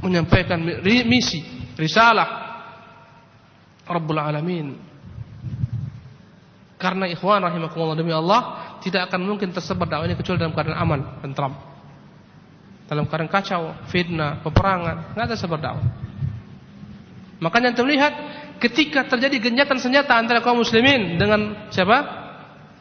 Menyampaikan 0.00 0.56
misi, 1.04 1.44
risalah 1.76 2.28
Rabbul 3.84 4.16
Alamin. 4.16 4.72
Karena 6.80 7.04
ikhwan 7.04 7.44
rahimakumullah 7.44 7.96
demi 7.96 8.16
Allah 8.16 8.76
tidak 8.80 9.12
akan 9.12 9.20
mungkin 9.28 9.52
tersebar 9.52 9.84
dakwah 9.84 10.08
ini 10.08 10.16
kecuali 10.16 10.40
dalam 10.40 10.56
keadaan 10.56 10.80
aman, 10.80 11.00
tentram 11.20 11.52
dalam 12.84 13.08
keadaan 13.08 13.32
kacau, 13.32 13.62
fitnah, 13.88 14.44
peperangan, 14.44 15.16
nggak 15.16 15.24
ada 15.24 15.36
sebar 15.36 15.60
dakwah. 15.60 15.86
Makanya 17.40 17.72
antum 17.72 17.88
lihat 17.88 18.12
ketika 18.60 19.08
terjadi 19.08 19.40
genjatan 19.40 19.80
senjata 19.80 20.16
antara 20.16 20.44
kaum 20.44 20.60
muslimin 20.60 21.16
dengan 21.16 21.68
siapa? 21.72 22.24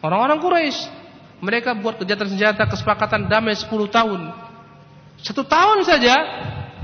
Orang-orang 0.04 0.40
Quraisy. 0.44 1.03
Mereka 1.44 1.76
buat 1.84 2.00
genjatan 2.00 2.32
senjata 2.32 2.64
kesepakatan 2.72 3.28
damai 3.28 3.52
10 3.52 3.68
tahun. 3.92 4.32
Satu 5.20 5.44
tahun 5.44 5.84
saja 5.84 6.16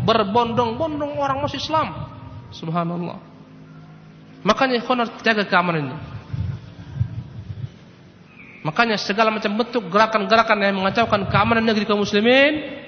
berbondong-bondong 0.03 1.15
orang 1.15 1.39
masuk 1.39 1.63
Islam. 1.63 1.95
Subhanallah. 2.51 3.23
Makanya 4.43 4.83
ikhwan 4.83 5.07
harus 5.07 5.15
jaga 5.23 5.47
keamanan 5.47 5.91
ini. 5.91 5.97
Makanya 8.67 8.99
segala 8.99 9.31
macam 9.31 9.55
bentuk 9.55 9.87
gerakan-gerakan 9.87 10.59
yang 10.59 10.75
mengacaukan 10.75 11.31
keamanan 11.31 11.63
negeri 11.63 11.87
kaum 11.87 12.03
muslimin 12.03 12.83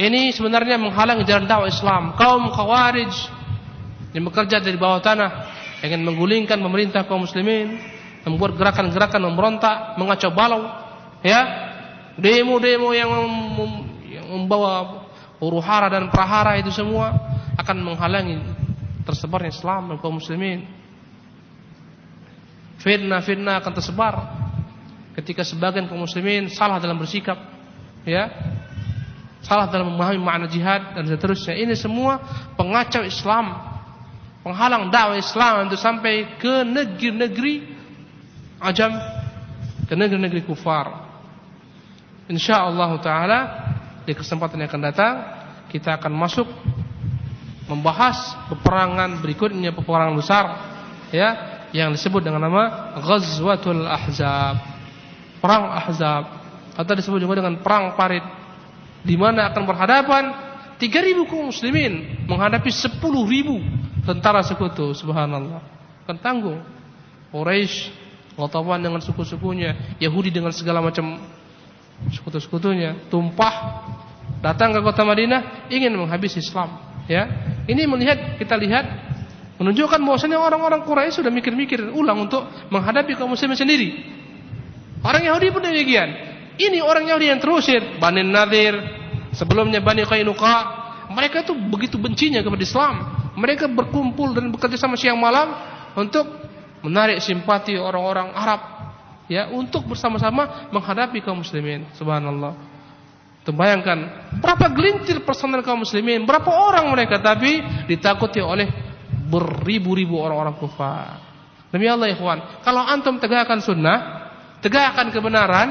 ini 0.00 0.32
sebenarnya 0.32 0.80
menghalangi 0.80 1.28
jalan 1.28 1.44
dakwah 1.44 1.68
Islam. 1.68 2.16
Kaum 2.16 2.48
Khawarij 2.48 3.12
yang 4.16 4.24
bekerja 4.24 4.64
dari 4.64 4.80
bawah 4.80 5.04
tanah 5.04 5.30
ingin 5.84 6.00
menggulingkan 6.00 6.56
pemerintah 6.56 7.04
kaum 7.04 7.28
muslimin, 7.28 7.76
membuat 8.24 8.56
gerakan-gerakan 8.56 9.20
memberontak, 9.20 10.00
mengacau 10.00 10.32
balau, 10.32 10.79
ya. 11.24 11.40
Demo-demo 12.20 12.92
yang, 12.92 13.08
membawa 14.30 15.06
huru 15.40 15.58
hara 15.58 15.88
dan 15.88 16.12
prahara 16.12 16.60
itu 16.60 16.68
semua 16.68 17.16
akan 17.56 17.76
menghalangi 17.80 18.38
tersebarnya 19.08 19.50
Islam 19.50 19.90
dan 19.90 19.96
kaum 19.98 20.20
muslimin. 20.20 20.68
Fitnah-fitnah 22.80 23.60
akan 23.60 23.72
tersebar 23.72 24.14
ketika 25.16 25.44
sebagian 25.44 25.88
kaum 25.88 26.04
muslimin 26.04 26.52
salah 26.52 26.76
dalam 26.76 26.96
bersikap, 27.00 27.36
ya. 28.04 28.28
Salah 29.40 29.72
dalam 29.72 29.96
memahami 29.96 30.20
makna 30.20 30.46
jihad 30.52 30.92
dan 30.92 31.08
seterusnya. 31.08 31.56
Ini 31.56 31.72
semua 31.72 32.20
pengacau 32.60 33.00
Islam, 33.00 33.56
penghalang 34.44 34.92
dakwah 34.92 35.16
Islam 35.16 35.64
untuk 35.64 35.80
sampai 35.80 36.36
ke 36.36 36.60
negeri-negeri 36.68 37.54
ajam, 38.60 38.92
ke 39.88 39.96
negeri-negeri 39.96 40.44
kufar. 40.44 41.09
Insyaallah 42.30 42.90
taala 43.02 43.40
di 44.06 44.14
kesempatan 44.14 44.62
yang 44.62 44.70
akan 44.70 44.82
datang 44.86 45.14
kita 45.66 45.98
akan 45.98 46.14
masuk 46.14 46.46
membahas 47.66 48.38
peperangan 48.46 49.18
berikutnya 49.18 49.74
peperangan 49.74 50.14
besar 50.14 50.44
ya 51.10 51.58
yang 51.74 51.94
disebut 51.94 52.22
dengan 52.22 52.46
nama 52.46 52.94
Ghazwatul 52.98 53.86
Ahzab. 53.86 54.58
Perang 55.38 55.70
Ahzab. 55.74 56.24
Atau 56.74 56.94
disebut 56.94 57.18
juga 57.22 57.42
dengan 57.42 57.58
perang 57.62 57.94
Parit 57.98 58.22
di 59.02 59.14
mana 59.18 59.50
akan 59.50 59.62
berhadapan 59.66 60.24
3000 60.78 61.28
kaum 61.28 61.52
muslimin 61.52 62.24
menghadapi 62.24 62.70
10.000 62.72 64.06
tentara 64.06 64.40
sekutu 64.46 64.96
subhanallah. 64.96 65.60
Kan 66.06 66.16
tanggung 66.22 66.62
Quraisy 67.30 67.92
Ghatafan 68.34 68.80
dengan 68.80 69.02
suku-sukunya 69.04 69.98
Yahudi 70.00 70.32
dengan 70.32 70.50
segala 70.50 70.80
macam 70.80 71.20
sekutu-sekutunya 72.08 73.12
tumpah 73.12 73.84
datang 74.40 74.72
ke 74.72 74.80
kota 74.80 75.04
Madinah 75.04 75.68
ingin 75.68 75.92
menghabisi 75.92 76.40
Islam 76.40 76.80
ya 77.04 77.28
ini 77.68 77.84
melihat 77.84 78.40
kita 78.40 78.56
lihat 78.56 78.88
menunjukkan 79.60 80.00
bahwasanya 80.00 80.40
orang-orang 80.40 80.80
Quraisy 80.88 81.20
sudah 81.20 81.28
mikir-mikir 81.28 81.92
ulang 81.92 82.24
untuk 82.24 82.48
menghadapi 82.72 83.12
kaum 83.12 83.36
muslimin 83.36 83.60
sendiri 83.60 84.20
Orang 85.00 85.24
Yahudi 85.24 85.48
pun 85.52 85.64
demikian. 85.64 86.08
Ini 86.60 86.84
orang 86.84 87.08
Yahudi 87.08 87.32
yang 87.32 87.40
terusir. 87.40 87.80
Bani 87.96 88.20
Nadir. 88.20 88.76
Sebelumnya 89.32 89.80
Bani 89.80 90.04
Qainuqa. 90.04 90.78
Mereka 91.10 91.48
itu 91.48 91.56
begitu 91.56 91.96
bencinya 91.96 92.44
kepada 92.44 92.62
Islam. 92.62 92.94
Mereka 93.40 93.72
berkumpul 93.72 94.36
dan 94.36 94.52
bekerja 94.52 94.76
sama 94.76 95.00
siang 95.00 95.16
malam. 95.16 95.56
Untuk 95.96 96.28
menarik 96.84 97.24
simpati 97.24 97.80
orang-orang 97.80 98.30
Arab. 98.36 98.60
Ya 99.30 99.46
Untuk 99.54 99.86
bersama-sama 99.86 100.68
menghadapi 100.74 101.22
kaum 101.22 101.40
muslimin. 101.40 101.86
Subhanallah. 101.94 102.58
Terbayangkan. 103.46 103.98
Berapa 104.42 104.66
gelintir 104.74 105.22
personel 105.22 105.62
kaum 105.62 105.86
muslimin. 105.86 106.26
Berapa 106.26 106.50
orang 106.50 106.90
mereka. 106.90 107.22
Tapi 107.22 107.86
ditakuti 107.86 108.42
oleh 108.42 108.66
beribu-ribu 109.30 110.18
orang-orang 110.18 110.58
kufar. 110.58 111.22
Demi 111.70 111.86
Allah 111.86 112.10
ikhwan. 112.10 112.66
Kalau 112.66 112.82
antum 112.82 113.22
tegakkan 113.22 113.62
sunnah 113.62 114.20
tegakkan 114.60 115.08
kebenaran, 115.08 115.68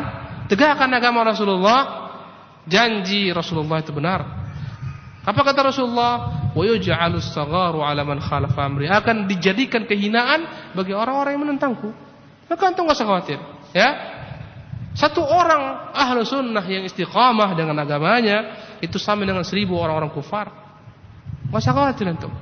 tegakkan 0.49 0.89
agama 0.89 1.21
Rasulullah, 1.23 1.79
janji 2.65 3.29
Rasulullah 3.29 3.79
itu 3.79 3.93
benar. 3.93 4.21
Apa 5.23 5.45
kata 5.45 5.69
Rasulullah? 5.69 6.49
Wa 6.57 6.65
'ala 6.65 8.01
man 8.01 8.17
amri. 8.17 8.89
Akan 8.89 9.29
dijadikan 9.29 9.85
kehinaan 9.85 10.73
bagi 10.73 10.91
orang-orang 10.91 11.37
yang 11.37 11.43
menentangku. 11.45 12.08
Maka 12.49 12.61
antum 12.65 12.89
gak 12.89 12.97
usah 12.97 13.07
khawatir, 13.07 13.39
ya. 13.77 13.89
Satu 14.97 15.21
orang 15.21 15.93
ahlu 15.93 16.25
sunnah 16.25 16.65
yang 16.65 16.83
istiqamah 16.83 17.53
dengan 17.53 17.77
agamanya 17.77 18.57
itu 18.81 18.97
sama 18.97 19.23
dengan 19.23 19.45
seribu 19.45 19.77
orang-orang 19.77 20.09
kufar. 20.09 20.49
Gak 21.53 21.61
usah 21.61 21.71
khawatir 21.77 22.09
antum. 22.09 22.33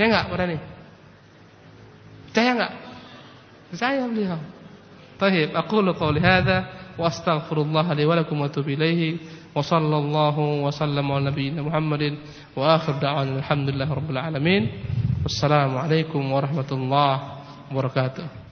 Ya 0.00 0.08
nggak 0.08 0.26
berani? 0.32 0.56
Percaya 2.32 2.50
enggak. 2.56 2.72
Percaya 3.68 4.02
beliau. 4.08 4.40
Taib. 5.20 5.52
Aku 5.52 5.84
lakukan 5.84 6.16
hadza 6.16 6.58
wa 6.96 7.04
astaghfirullah 7.04 7.84
li 7.92 8.04
wa 8.08 8.16
lakum 8.16 8.40
wa 8.40 8.48
warahmatullahi 16.32 17.20
wabarakatuh. 17.68 18.49